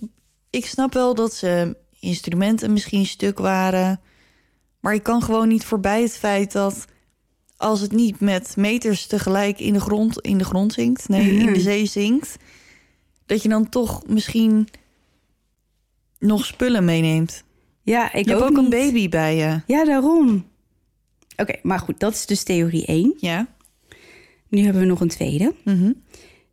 [0.49, 4.01] ik snap wel dat ze instrumenten misschien stuk waren.
[4.79, 6.85] Maar je kan gewoon niet voorbij het feit dat...
[7.57, 11.07] als het niet met meters tegelijk in de grond, in de grond zinkt...
[11.07, 12.37] nee, in de zee zinkt...
[13.25, 14.67] dat je dan toch misschien
[16.19, 17.43] nog spullen meeneemt.
[17.81, 19.61] Ja, ik je hebt ook een baby bij je.
[19.65, 20.45] Ja, daarom.
[21.37, 23.13] Oké, maar goed, dat is dus theorie 1.
[23.17, 23.47] Ja.
[24.47, 25.53] Nu hebben we nog een tweede.
[25.63, 25.91] Mhm.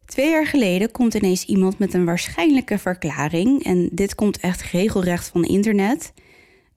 [0.05, 3.64] Twee jaar geleden komt ineens iemand met een waarschijnlijke verklaring.
[3.64, 6.12] En dit komt echt regelrecht van internet.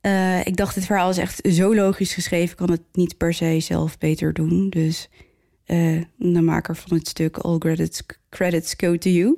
[0.01, 2.51] Eh, ik dacht, dit verhaal is echt zo logisch geschreven.
[2.51, 4.69] Ik kan het niet per se zelf beter doen.
[4.69, 5.09] Dus
[5.65, 9.37] eh, de maker van het stuk, all credits, credits go to you.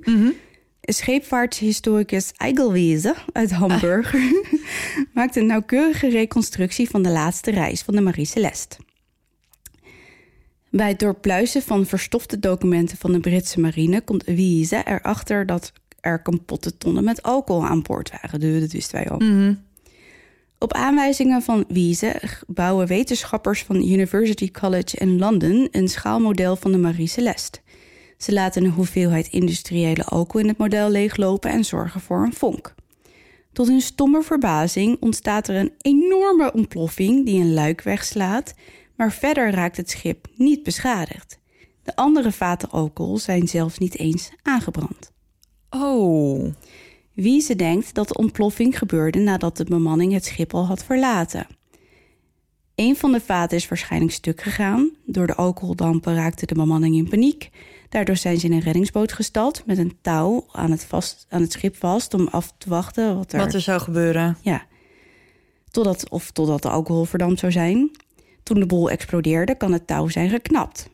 [0.81, 4.15] Scheepvaarthistoricus Eigelwiese uit Hamburg
[5.13, 8.77] maakt een nauwkeurige reconstructie van de laatste reis van de Marie Celeste.
[10.69, 16.21] Bij het doorpluizen van verstofte documenten van de Britse marine komt Wiese erachter dat er
[16.21, 18.39] kapotte tonnen met alcohol aan boord waren.
[18.39, 19.19] Dus Dat wisten wij al.
[20.61, 26.77] Op aanwijzingen van Wiese bouwen wetenschappers van University College in Londen een schaalmodel van de
[26.77, 27.59] Marie Celeste.
[28.17, 32.75] Ze laten een hoeveelheid industriële alcohol in het model leeglopen en zorgen voor een vonk.
[33.53, 38.53] Tot hun stomme verbazing ontstaat er een enorme ontploffing die een luik wegslaat,
[38.95, 41.39] maar verder raakt het schip niet beschadigd.
[41.83, 45.11] De andere vaten alcohol zijn zelfs niet eens aangebrand.
[45.69, 46.53] Oh.
[47.13, 51.47] Wiese denkt dat de ontploffing gebeurde nadat de bemanning het schip al had verlaten.
[52.75, 54.89] Een van de vaten is waarschijnlijk stuk gegaan.
[55.05, 57.49] Door de alcoholdampen raakte de bemanning in paniek.
[57.89, 61.51] Daardoor zijn ze in een reddingsboot gestald met een touw aan het, vast, aan het
[61.51, 64.37] schip vast om af te wachten wat er, Wat er zou gebeuren.
[64.41, 64.65] Ja,
[65.71, 67.91] totdat, of totdat de alcohol verdampt zou zijn.
[68.43, 70.89] Toen de bol explodeerde, kan het touw zijn geknapt.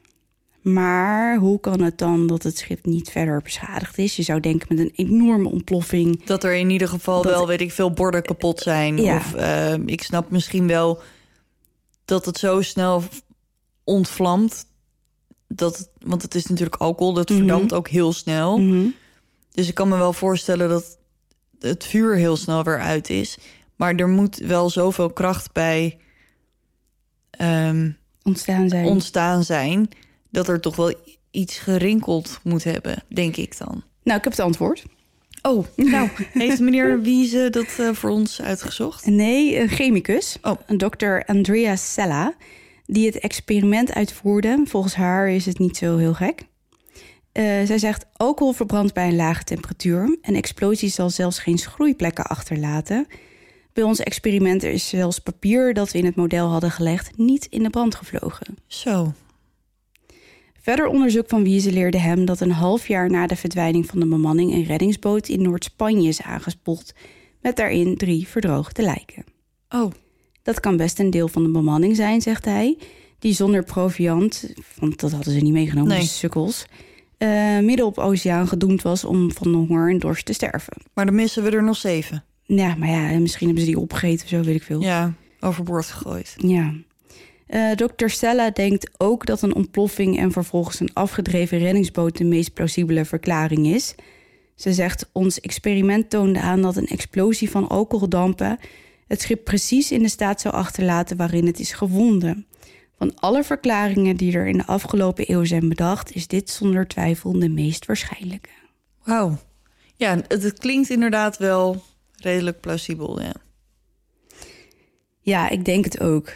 [0.73, 4.15] Maar hoe kan het dan dat het schip niet verder beschadigd is?
[4.15, 6.23] Je zou denken met een enorme ontploffing.
[6.25, 8.97] Dat er in ieder geval Dat- wel, weet ik veel, borden kapot zijn.
[8.97, 9.15] Ja.
[9.15, 11.01] Of eh, ik snap misschien wel
[12.05, 13.03] dat het zo snel
[13.83, 14.65] ontvlamt.
[15.47, 17.37] Dat, het- want het is natuurlijk alcohol, dat Mhm.
[17.37, 18.57] verdampt ook heel snel.
[18.57, 18.87] Mhm.
[19.51, 20.97] Dus ik kan me wel voorstellen dat
[21.59, 23.37] het vuur heel snel weer uit is.
[23.75, 25.97] Maar er moet wel zoveel kracht bij
[27.29, 27.91] ehm,
[28.23, 28.85] Ontstaan zijn.
[28.85, 29.89] ontstaan zijn...
[30.37, 30.93] dat er toch wel
[31.31, 33.83] iets gerinkeld moet hebben, denk ik dan.
[34.03, 34.83] nou, ik heb het antwoord.
[35.41, 39.05] Oh, nou, heeft meneer Wiese dat eh, voor ons uitgezocht?
[39.05, 40.59] Nee, een chemicus, Oh.
[40.65, 42.35] een dokter Andrea Sella,
[42.85, 44.61] die het experiment uitvoerde.
[44.65, 46.41] Volgens haar is het niet zo heel gek.
[47.31, 50.17] Eh, zij zegt, alcohol verbrandt bij een lage temperatuur.
[50.21, 53.07] Een explosie zal zelfs geen schroeiplekken achterlaten.
[53.73, 57.17] Bij ons experiment is zelfs papier dat we in het model hadden gelegd...
[57.17, 58.57] niet in de brand gevlogen.
[58.67, 59.13] Zo,
[60.67, 64.05] Verder onderzoek van Wiese leerde hem dat een half jaar na de verdwijning van de
[64.07, 64.53] bemanning...
[64.53, 66.93] een reddingsboot in Noord-Spanje is aangespoeld...
[67.41, 69.23] met daarin drie verdroogde lijken.
[69.69, 69.91] oh,
[70.43, 72.77] Dat kan best een deel van de bemanning zijn, zegt hij.
[73.19, 76.05] Die zonder proviant, want dat hadden ze niet meegenomen, Nee.
[76.05, 76.65] sukkels...
[77.17, 80.73] eh, midden op oceaan gedoemd was om van de honger en dorst te sterven.
[80.93, 82.23] maar dan missen we er nog zeven.
[82.43, 84.81] Ja, maar ja, misschien hebben ze die opgegeten of zo, weet ik veel.
[84.81, 86.33] Ja, overboord gegooid.
[86.37, 86.73] Ja.
[87.47, 88.07] Eh Dr.
[88.07, 93.67] Stella denkt ook dat een ontploffing en vervolgens een afgedreven reddingsboot de meest plausibele verklaring
[93.67, 93.95] is.
[94.55, 98.59] Ze zegt: Ons experiment toonde aan dat een explosie van alcoholdampen
[99.07, 102.47] het schip precies in de staat zou achterlaten waarin het is gevonden.
[102.97, 107.39] Van alle verklaringen die er in de afgelopen eeuw zijn bedacht, is dit zonder twijfel
[107.39, 108.49] de meest waarschijnlijke.
[109.03, 109.37] Wauw.
[109.95, 111.83] Ja, het, het klinkt inderdaad wel
[112.15, 113.33] redelijk plausibel, ja.
[115.19, 116.33] Ja, ik denk het ook.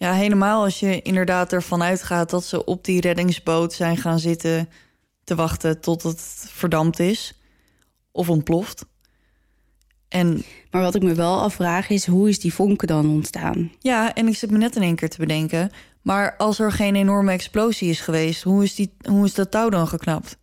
[0.00, 4.68] Ja, helemaal als je inderdaad ervan uitgaat dat ze op die reddingsboot zijn gaan zitten
[5.24, 7.40] te wachten tot het verdampt is
[8.12, 8.84] of ontploft.
[10.08, 13.72] En Maar wat ik me wel afvraag is: hoe is die vonken dan ontstaan?
[13.78, 15.70] ja, en ik zit me net in één keer te bedenken,
[16.02, 19.68] maar als er geen enorme explosie is geweest, hoe is, die, hoe is dat touw
[19.68, 20.36] dan geknapt?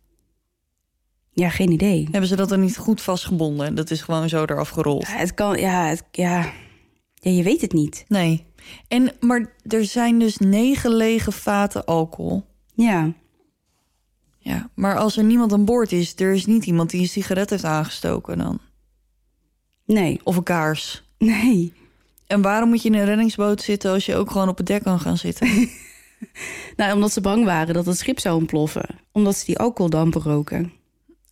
[1.30, 2.08] Ja, geen idee.
[2.10, 3.74] Hebben ze dat dan niet goed vastgebonden?
[3.74, 5.06] Dat is gewoon zo eraf gerold.
[5.06, 6.52] Ja, het kan, ja, het, ja.
[7.14, 8.04] ja, je weet het niet.
[8.08, 8.47] Nee.
[8.88, 12.44] En, maar er zijn dus negen lege vaten alcohol.
[12.74, 13.12] Ja,
[14.38, 17.50] Ja, maar als er niemand aan boord is, er is niet iemand die een sigaret
[17.50, 18.60] heeft aangestoken dan.
[19.84, 21.04] nee, Of een kaars.
[21.18, 21.72] nee.
[22.26, 24.82] En waarom moet je in een reddingsboot zitten als je ook gewoon op het dek
[24.82, 25.48] kan gaan zitten?
[26.76, 28.86] Nou, omdat ze bang waren dat het schip zou ontploffen.
[29.12, 30.72] Omdat ze die alcoholdampen roken.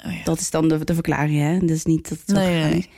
[0.07, 0.25] Oh ja.
[0.25, 1.59] Dat is dan de, de verklaring, hè?
[1.59, 2.91] Dat is niet dat het zo Nee, nee.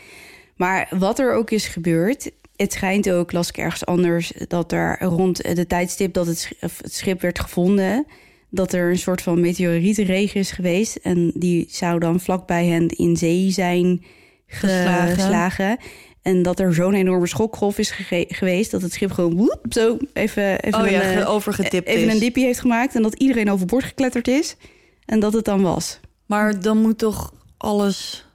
[0.57, 2.31] Maar wat er ook is gebeurd...
[2.59, 4.33] Het schijnt ook, las ik ergens anders...
[4.49, 8.07] dat er rond de tijdstip dat het schip werd gevonden...
[8.51, 10.97] dat er een soort van meteorietenregen is geweest.
[10.97, 14.05] En die zou dan vlakbij hen in zee zijn
[14.47, 15.15] Geslagen.
[15.15, 15.79] geslagen.
[16.23, 17.91] En dat er zo'n enorme schokgolf is
[18.29, 18.71] geweest...
[18.71, 22.13] dat het schip gewoon woep, zo even, even, Oh ja, een, eh, overgetipt even is.
[22.13, 22.95] een diepje heeft gemaakt...
[22.95, 24.57] en dat iedereen overboord gekletterd is.
[25.05, 26.01] En dat het dan was.
[26.27, 28.27] Maar dan moet toch alles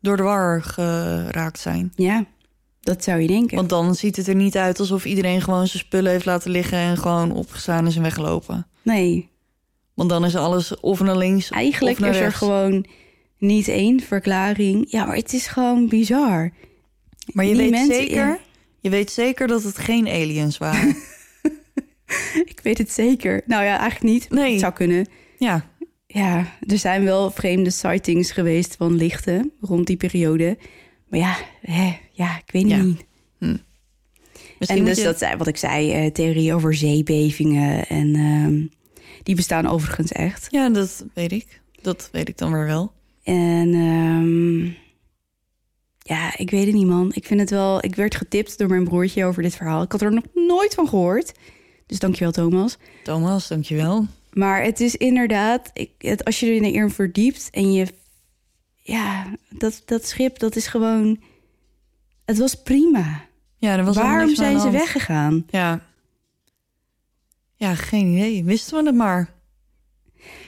[0.00, 1.92] door de war geraakt zijn?
[1.94, 2.26] Ja,
[2.80, 3.56] dat zou je denken.
[3.56, 6.78] Want dan ziet het er niet uit alsof iedereen gewoon zijn spullen heeft laten liggen...
[6.78, 8.66] en gewoon opgestaan is en weggelopen.
[8.82, 9.28] Nee,
[9.94, 12.86] Want dan is alles of naar links eigenlijk of naar is er gewoon
[13.38, 14.84] niet één verklaring.
[14.90, 16.52] Ja, maar het is gewoon bizar.
[17.32, 18.38] Maar je die weet, mensen- zeker, ja.
[18.80, 20.96] je weet zeker dat het geen aliens waren.
[22.44, 23.42] Ik weet het zeker.
[23.46, 24.30] Nou ja, eigenlijk niet.
[24.30, 24.50] Nee.
[24.50, 25.08] Het zou kunnen.
[25.38, 25.68] ja,
[26.06, 30.58] Ja, er zijn wel vreemde sightings geweest van lichten rond die periode.
[31.10, 32.82] Maar ja, hè, ja ik weet Ja.
[32.82, 33.04] niet.
[34.58, 35.02] misschien en dus je...
[35.04, 37.86] dat wat ik zei, eh theorie over zeebevingen.
[37.86, 38.66] En ehm,
[39.22, 40.46] die bestaan overigens echt.
[40.50, 41.60] Ja, dat weet ik.
[41.82, 42.92] Dat weet ik dan weer wel.
[43.22, 44.64] En ehm,
[46.14, 47.10] ja, ik weet het niet, man.
[47.14, 47.84] Ik vind het wel.
[47.84, 49.82] Ik werd getipt door mijn broertje over dit verhaal.
[49.82, 51.32] Ik had er nog nooit van gehoord.
[51.86, 52.78] Dus dankjewel, Thomas.
[53.02, 54.06] Thomas, dankjewel.
[54.32, 57.86] Maar het is inderdaad, ik, het, als je er in verdiept en je.
[58.80, 61.20] Ja, dat, dat schip, dat is gewoon.
[62.24, 63.24] Het was prima.
[63.56, 65.46] Ja, er was Waarom zijn ze weggegaan?
[65.50, 65.80] Ja.
[67.54, 68.44] Ja, geen idee.
[68.44, 69.30] Wisten we het maar.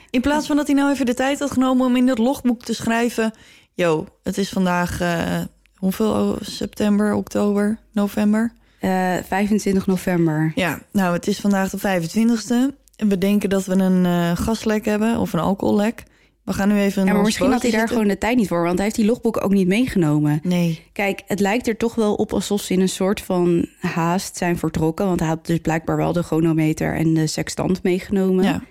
[0.09, 2.61] In plaats van dat hij nou even de tijd had genomen om in dat logboek
[2.61, 3.33] te schrijven...
[3.75, 5.41] Yo, het is vandaag eh,
[5.75, 8.53] hoeveel september, oktober, november?
[8.79, 10.51] Eh, 25 november.
[10.55, 12.75] Ja, nou, het is vandaag de 25e.
[12.95, 16.03] En we denken dat we een eh, gaslek hebben of een alcohollek.
[16.43, 17.05] We gaan nu even...
[17.05, 17.97] Ja, maar misschien had hij daar zitten.
[17.97, 20.39] gewoon de tijd niet voor, want hij heeft die logboek ook niet meegenomen.
[20.43, 20.83] Nee.
[20.93, 24.57] Kijk, het lijkt er toch wel op alsof ze in een soort van haast zijn
[24.57, 25.05] vertrokken.
[25.05, 28.43] Want hij had dus blijkbaar wel de chronometer en de sextant meegenomen.
[28.43, 28.63] Ja.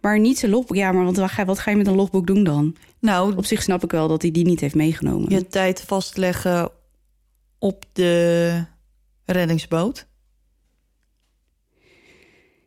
[0.00, 0.76] Maar niet zijn logboek.
[0.76, 2.76] Ja, maar wat ga, je- wat ga je met een logboek doen dan?
[2.98, 5.30] Nou, Op zich snap ik wel dat hij die niet heeft meegenomen.
[5.30, 6.70] je tijd vastleggen
[7.58, 8.64] op de
[9.24, 10.06] reddingsboot.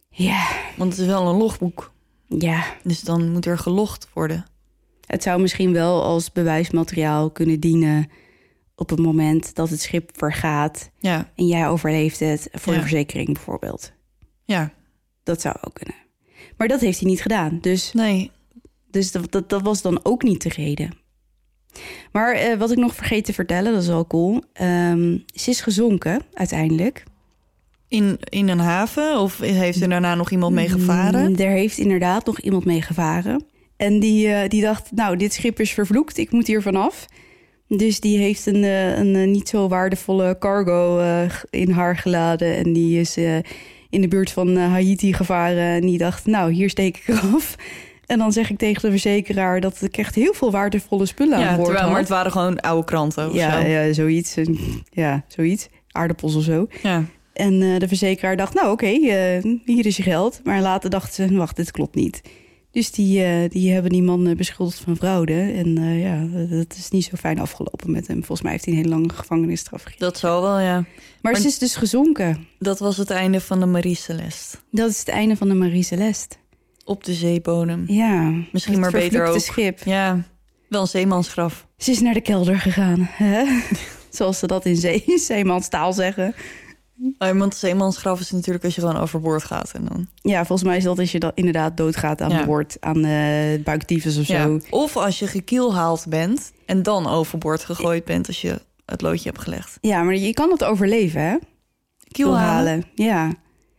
[0.10, 1.92] Ja, Want het is wel een logboek.
[2.28, 2.64] Ja.
[2.84, 4.46] Dus dan moet er gelogd worden.
[5.06, 8.10] Het zou misschien wel als bewijsmateriaal kunnen dienen
[8.76, 12.80] op het moment dat het schip vergaat Ja, en jij overleeft het voor Ja.
[12.80, 13.92] de verzekering bijvoorbeeld.
[14.46, 14.76] ja.
[15.24, 15.96] Dat zou ook kunnen.
[16.58, 17.58] Maar dat heeft hij niet gedaan.
[17.62, 18.32] Dus, Nee.
[18.92, 20.92] dus dat, dat, dat was dan ook niet de reden.
[22.12, 24.42] Maar eh, wat ik nog vergeet te vertellen, dat is wel cool.
[24.54, 27.04] Ehm, ze is gezonken uiteindelijk.
[27.90, 29.20] In, in een haven?
[29.20, 31.30] Of heeft er daarna nog iemand mee gevaren?
[31.32, 33.44] Mm, Er heeft inderdaad nog iemand mee gevaren.
[33.78, 37.06] En die, eh, die dacht, nou, dit schip is vervloekt, ik moet hier vanaf.
[37.68, 41.00] Dus die heeft een, eh, een, eh, niet zo waardevolle cargo
[41.50, 42.56] in haar geladen.
[42.58, 43.18] En die is
[43.90, 45.64] in de buurt van Haiti gevaren.
[45.76, 47.56] En die dacht, nou, hier steek ik eraf.
[48.06, 51.48] En dan zeg ik tegen de verzekeraar dat ik echt heel veel waardevolle spullen Ja,
[51.48, 51.92] aan boord terwijl, had.
[51.92, 53.68] maar het waren gewoon oude kranten of ja, zo.
[53.68, 54.36] ja, zoiets.
[54.90, 55.68] Ja, zoiets.
[55.92, 56.68] Aardappels of zo.
[56.84, 57.04] Ja.
[57.38, 60.40] En eh, de verzekeraar dacht, nou oké, eh, hier is je geld.
[60.44, 62.22] Maar later dachten ze, wacht, dit klopt niet.
[62.72, 65.34] Dus die, eh, die hebben die man beschuldigd van fraude.
[65.34, 68.18] En ja, dat is niet zo fijn afgelopen met hem.
[68.18, 70.06] Volgens mij heeft hij een hele lange gevangenisstraf gekregen.
[70.06, 70.74] Dat zal wel, ja.
[71.22, 72.48] Maar, Maar- ze is dus gezonken.
[72.60, 74.58] Dat was het einde van de Marie Celeste.
[74.72, 76.36] Dat is het einde van de Marie Celeste.
[76.86, 77.84] Op de zeebodem.
[77.88, 78.34] Ja.
[78.52, 79.40] Misschien maar beter ook.
[79.40, 79.80] schip.
[79.86, 80.24] Ja,
[80.70, 81.68] wel een zeemansgraf.
[81.78, 83.10] Ze is naar de kelder gegaan.
[83.12, 83.44] Hè?
[84.18, 86.36] Zoals ze dat in zee, zeemanstaal zeggen.
[87.18, 89.72] Oh, want zeemansgraf is natuurlijk als je gewoon overboord gaat.
[89.72, 90.08] En dan...
[90.16, 92.46] Ja, volgens mij is dat als je dan inderdaad doodgaat aan Ja.
[92.46, 92.78] boord.
[92.80, 94.34] Aan uh, buiktyfus of zo.
[94.34, 94.60] Ja.
[94.70, 99.42] Of als je gekielhaald bent en dan overboord gegooid bent als je het loodje hebt
[99.42, 99.78] gelegd.
[99.82, 101.36] Ja, maar je kan het overleven, hè?
[102.12, 103.34] Kielhalen Ja.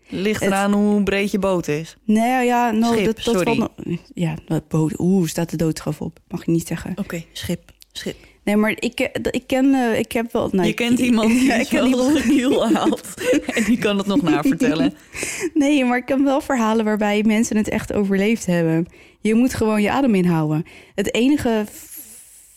[0.09, 1.97] ligt Het- eraan hoe breed je boot is.
[2.05, 3.69] Nee, ja, no, Schip, dat, dat sorry.
[4.15, 4.99] ja, dat boot.
[4.99, 6.19] Oeh, staat de doodstraf op.
[6.29, 6.93] Mag je niet zeggen.
[6.97, 8.17] Oké, schip, schip.
[8.49, 10.49] Nee, maar ik, eh, ik ken, eh, ik heb wel.
[10.53, 13.15] Nou, je ik- kent iemand die ja, ik ken gekielhaald.
[13.55, 14.95] en die kan het nog navertellen.
[15.55, 18.87] Nee, maar ik ken wel verhalen waarbij mensen het echt overleefd hebben.
[19.21, 20.65] Je moet gewoon je adem inhouden.
[20.95, 21.65] Het enige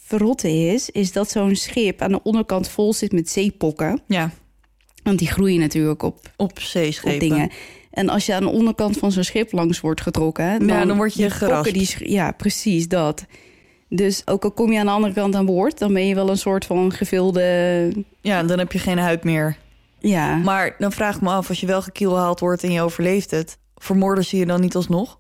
[0.04, 4.02] verrotte is, is dat zo'n schip aan de onderkant vol zit met zeepokken.
[4.08, 4.32] Ja,
[5.04, 7.14] Want die groeien natuurlijk op, op zeeschepen.
[7.14, 7.50] op dingen.
[7.92, 10.98] En als je aan de onderkant van zo'n schip langs wordt getrokken, dan, Ja, dan
[10.98, 13.26] word je pokken Die, ja, precies dat.
[13.94, 16.30] Dus ook al kom je aan de andere kant aan boord, dan ben je wel
[16.30, 17.94] een soort van gevulde.
[18.22, 19.58] Ja, dan heb je geen huid meer.
[20.00, 23.32] Ja, Maar dan vraag ik me af, als je wel gekielhaald wordt en je overleeft
[23.32, 23.58] het...
[23.76, 25.20] vermoorden ze je dan niet alsnog?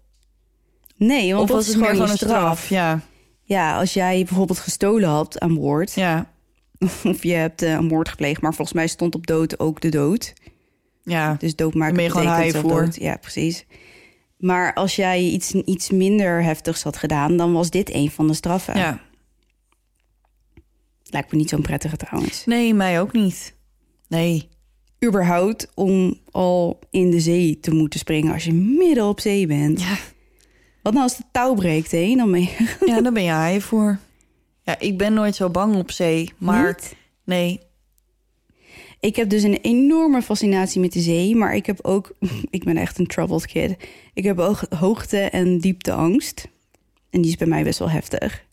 [0.97, 2.69] nee, want of dat was het meer gewoon een straf?
[2.69, 2.99] Ja,
[3.43, 6.31] Ja, als jij bijvoorbeeld gestolen had aan boord, ja,
[7.03, 9.89] of je hebt eh, een moord gepleegd, maar volgens mij stond op dood ook de
[9.89, 10.33] dood.
[11.03, 11.35] ja.
[11.39, 11.53] Dus
[12.03, 12.83] je gewoon betekent voor.
[12.83, 12.95] dood.
[12.95, 13.65] Ja, precies.
[14.41, 18.33] Maar als jij iets, iets minder heftigs had gedaan, dan was dit een van de
[18.33, 18.77] straffen.
[18.77, 18.99] ja.
[21.03, 22.45] Lijkt me niet zo'n prettige trouwens.
[22.45, 23.55] Nee, mij ook niet.
[24.07, 24.49] Nee.
[25.05, 29.81] überhaupt om al in de zee te moeten springen als je midden op zee bent.
[29.81, 29.97] Ja,
[30.81, 32.15] Wat nou als de touw breekt, hé?
[32.15, 33.23] Dan ben je ja daar ben
[33.53, 33.99] je voor.
[34.63, 36.33] Ja, ik ben nooit zo bang op zee.
[36.37, 36.95] Maar Niet?
[37.23, 37.59] nee,
[39.01, 42.13] Ik heb dus een enorme fascinatie met de zee, maar ik heb ook,
[42.49, 43.75] ik ben echt een troubled kid.
[44.13, 46.47] Ik heb ook hoogte- en diepteangst.
[47.09, 48.45] En die is bij mij best wel heftig.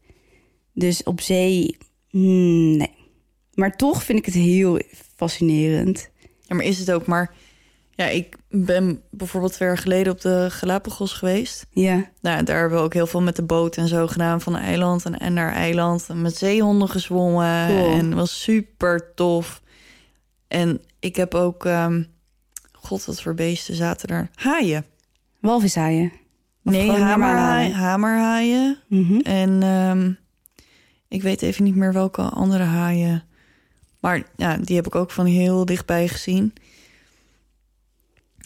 [0.73, 1.77] Dus op zee,
[2.09, 2.95] hmm, nee.
[3.55, 4.81] Maar toch vind ik het heel
[5.17, 6.11] fascinerend.
[6.47, 7.35] Ja, maar is het ook maar...
[7.91, 11.67] Ja, ik ben bijvoorbeeld twee jaar geleden op de Galapagos geweest.
[11.71, 14.41] Ja, Nou, daar hebben we ook heel veel met de boot en zo gedaan.
[14.41, 16.07] Van eiland en, en naar eiland.
[16.09, 17.67] En met zeehonden gezwommen.
[17.67, 17.93] Cool.
[17.93, 19.63] En het was super tof.
[20.49, 21.65] En ik heb ook...
[21.65, 22.03] ehm,
[22.73, 24.31] God, wat voor beesten zaten er?
[24.35, 24.85] Haaien.
[25.41, 26.13] walvishaaien.
[26.65, 27.39] Of Nee, hamerhaaien.
[27.39, 27.73] haaien?
[27.75, 28.79] hamerhaaien.
[28.89, 29.21] Mhm.
[29.21, 30.13] En ehm,
[31.09, 33.23] ik weet even niet meer welke andere haaien.
[34.01, 36.53] Maar ja, die heb ik ook van heel dichtbij gezien.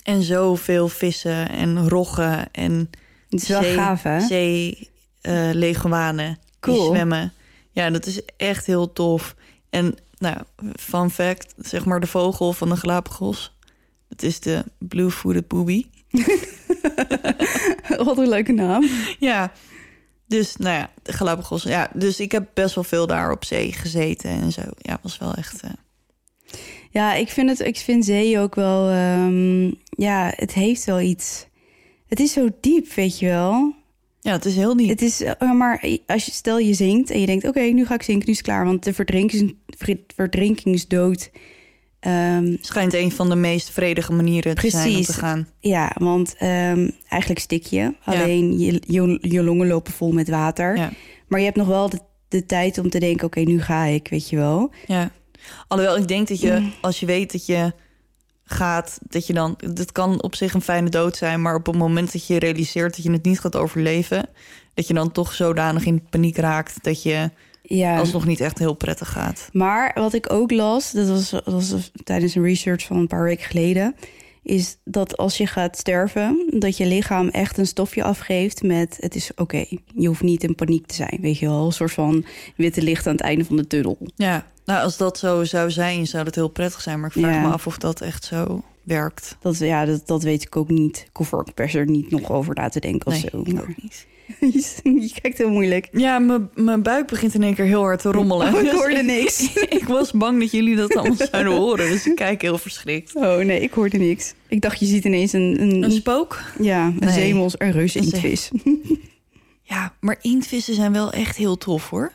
[0.02, 2.90] En zoveel vissen en roggen en
[3.30, 4.20] Het is wel gaaf, hè?
[4.20, 4.88] zee
[5.20, 6.86] eh, leguanen die Cool.
[6.94, 7.32] zwemmen.
[7.70, 9.34] Ja, dat is echt heel tof.
[9.70, 10.36] En nou,
[10.80, 13.56] fun fact, zeg maar de vogel van de Galapagos.
[14.08, 15.86] Dat is de blue-footed booby.
[18.04, 18.84] Wat een leuke naam.
[19.18, 19.52] Ja,
[20.26, 21.62] dus nou ja, de Galapagos.
[21.62, 24.62] Ja, dus ik heb best wel veel daar op zee gezeten en zo.
[24.78, 25.60] Ja, was wel echt.
[25.62, 25.70] eh,
[26.90, 28.88] Ja, ik vind, het, ik vind zee ook wel...
[28.88, 31.46] ehm, ja, het heeft wel iets.
[32.06, 33.74] Het is zo diep, weet je wel.
[34.24, 34.88] Ja, het is heel diep.
[34.88, 37.44] Het is, eh, maar als je, stel je zinkt en je denkt...
[37.48, 38.64] oké, nu ga ik zinken, nu is het klaar.
[38.64, 41.30] Want de verdrinkings, verd- verdrinkingsdood...
[42.00, 45.48] ehm, schijnt een van de meest vredige manieren te zijn om te gaan.
[45.60, 47.94] ja, want ehm, eigenlijk stik je.
[48.04, 50.76] Alleen je, je, je longen lopen vol met water.
[50.76, 50.92] Ja.
[51.28, 53.26] Maar je hebt nog wel de, de tijd om te denken...
[53.26, 54.70] oké, nu ga ik, weet je wel.
[54.86, 55.10] Ja.
[55.68, 56.72] Alhoewel, ik denk dat je, Mm.
[56.80, 57.72] als je weet dat je
[58.52, 61.76] gaat, dat je dan, dat kan op zich een fijne dood zijn, maar op het
[61.76, 64.28] moment dat je realiseert dat je het niet gaat overleven,
[64.74, 67.30] dat je dan toch zodanig in paniek raakt dat je
[67.62, 67.98] Ja.
[67.98, 69.48] alsnog niet echt heel prettig gaat.
[69.52, 73.22] Maar wat ik ook las, dat was, dat was tijdens een research van een paar
[73.22, 73.94] weken geleden,
[74.42, 79.14] is dat als je gaat sterven, dat je lichaam echt een stofje afgeeft met het
[79.14, 79.64] is oké.
[79.94, 82.24] Je hoeft niet in paniek te zijn, weet je wel, een soort van
[82.56, 83.98] witte licht aan het einde van de tunnel.
[84.16, 87.34] Ja, nou als dat zo zou zijn, zou dat heel prettig zijn, maar ik vraag
[87.34, 87.40] Ja.
[87.40, 89.36] me af of dat echt zo werkt.
[89.40, 90.96] Dat, ja, dat, dat weet ik ook niet.
[91.08, 93.26] Ik hoef er niet nog over na te denken of zo.
[93.44, 94.06] ik maar- ook niet.
[94.82, 95.88] je kijkt heel moeilijk.
[95.92, 98.52] Ja, mijn- mijn buik begint in één keer heel hard te rommelen.
[98.54, 99.52] Oh, ik Dus hoorde niks.
[99.78, 103.14] ik was bang dat jullie dat allemaal zouden horen, dus ik kijk heel verschrikt.
[103.14, 104.34] Oh nee, ik hoorde niks.
[104.48, 106.40] Ik dacht, je ziet ineens een, een, Een spook?
[106.60, 107.10] ja, een Nee.
[107.12, 108.50] zeemels, een zee- inktvis.
[109.62, 112.12] Ja, maar inktvissen zijn wel echt heel tof hoor.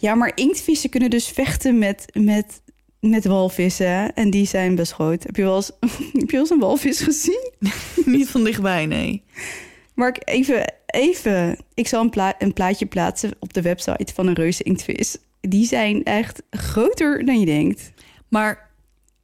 [0.00, 2.62] Ja, maar inktvissen kunnen dus vechten met, met,
[3.00, 4.14] met walvissen.
[4.14, 5.22] En die zijn best groot.
[5.22, 5.70] Heb je wel eens,
[6.20, 7.52] heb je wel eens een walvis gezien?
[8.04, 9.22] Niet van dichtbij, nee.
[9.94, 11.58] Maar even, even.
[11.74, 15.18] Ik zal een, pla- een plaatje plaatsen op de website van een reuze inktvis.
[15.40, 17.92] Die zijn echt groter dan je denkt.
[18.28, 18.70] Maar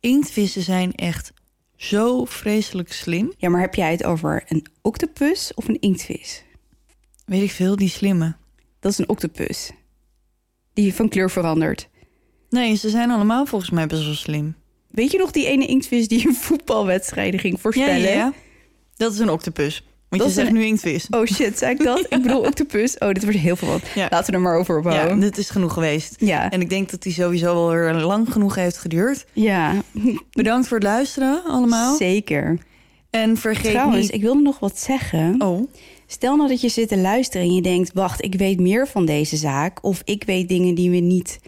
[0.01, 1.33] inktvissen zijn echt
[1.77, 3.33] zo vreselijk slim.
[3.37, 6.45] Ja, maar heb jij het over een octopus of een inktvis?
[7.25, 8.37] Weet ik veel, die slimme.
[8.81, 9.71] Dat is een octopus.
[10.77, 11.89] Die van kleur verandert.
[12.51, 14.55] Nee, ze zijn allemaal volgens mij best wel slim.
[14.91, 18.35] Weet je nog die ene inktvis die een voetbalwedstrijden ging voorspellen?
[18.97, 19.85] Dat is een octopus.
[20.09, 21.07] Want Dat je zegt een- nu inktvis.
[21.11, 22.01] Oh shit, zei ik dat?
[22.11, 22.99] Ik bedoel octopus.
[22.99, 23.81] Oh, dit wordt heel veel wat.
[23.95, 24.07] Ja.
[24.11, 25.21] Laten we er maar over Ja, ophouden.
[25.21, 26.15] dit is genoeg geweest.
[26.19, 26.51] Ja.
[26.51, 29.27] En ik denk dat die sowieso wel weer lang genoeg heeft geduurd.
[29.33, 29.75] Ja,
[30.31, 31.97] Bedankt voor het luisteren allemaal.
[31.97, 32.59] zeker.
[33.11, 34.15] En vergeet Trouwens, niet...
[34.15, 35.35] ik wilde nog wat zeggen.
[35.43, 35.69] Oh,
[36.07, 37.91] Stel nou dat je zit te luisteren en je denkt...
[37.95, 39.85] wacht, ik weet meer van deze zaak...
[39.85, 41.39] of ik weet dingen die we niet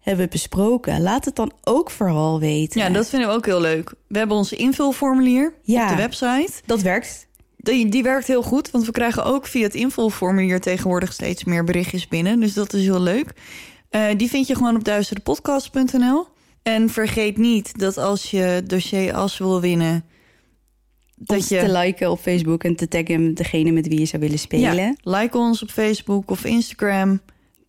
[0.00, 1.00] hebben besproken.
[1.02, 2.80] Laat het dan ook vooral weten.
[2.80, 3.94] ja, dat vinden we ook heel leuk.
[4.08, 5.82] We hebben ons invulformulier Ja.
[5.82, 6.52] op de website.
[6.66, 7.26] dat werkt.
[7.56, 11.64] Die, die werkt heel goed, want we krijgen ook via het invulformulier tegenwoordig steeds meer
[11.64, 12.40] berichtjes binnen.
[12.40, 13.32] Dus dat is heel leuk.
[13.90, 16.26] Eh, die vind je gewoon op duisterdepodcast.nl.
[16.62, 20.04] En vergeet niet dat als je dossier as wil winnen,
[21.18, 24.22] dat Ons je te liken op Facebook en te taggen degene met wie je zou
[24.22, 24.74] willen spelen.
[24.74, 27.20] Ja, like ons op Facebook of Instagram.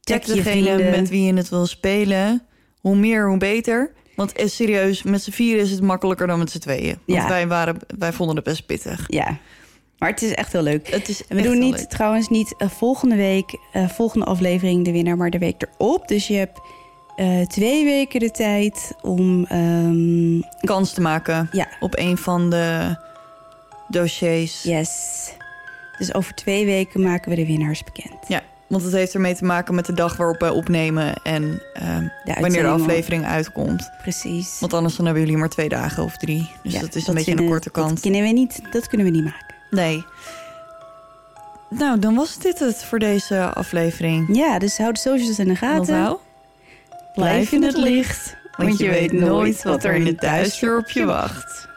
[0.01, 0.91] Tag Tag je degene vrienden.
[0.91, 2.41] met wie je het wil spelen.
[2.79, 3.91] Hoe meer, hoe beter.
[4.15, 6.97] Want eh, serieus, met z'n vieren is het makkelijker dan met z'n tweeën.
[7.05, 7.27] Want Ja.
[7.27, 9.03] wij, waren, wij vonden het best pittig.
[9.07, 9.37] Ja,
[9.97, 10.87] maar het is echt heel leuk.
[10.91, 11.89] Het is we doen niet, leuk.
[11.89, 16.07] trouwens niet eh, volgende week, eh, volgende aflevering de winnaar, maar de week erop.
[16.07, 16.59] Dus je hebt
[17.47, 19.45] twee weken de tijd om...
[19.45, 22.95] ehm, kans te maken ja, op een van de
[23.89, 24.63] dossiers.
[24.63, 25.31] yes.
[25.97, 28.27] Dus over twee weken maken we de winnaars bekend.
[28.27, 32.07] Ja, want het heeft ermee te maken met de dag waarop wij opnemen en ehm,
[32.39, 33.91] wanneer de aflevering uitkomt.
[34.01, 34.59] Precies.
[34.59, 36.49] Want anders dan hebben jullie maar twee dagen of drie.
[36.63, 37.89] Dus Ja, dat is een beetje een korte kans.
[37.91, 39.55] Dat kunnen we niet, dat kunnen we niet maken.
[39.69, 40.05] Nee.
[41.69, 44.35] Nou, dan was dit het voor deze aflevering.
[44.35, 45.79] Ja, dus houd de socials in de gaten.
[45.79, 46.19] Onthoud,
[47.13, 51.05] Blijf in het licht, want je weet nooit wat er in het duister op je
[51.05, 51.68] wacht.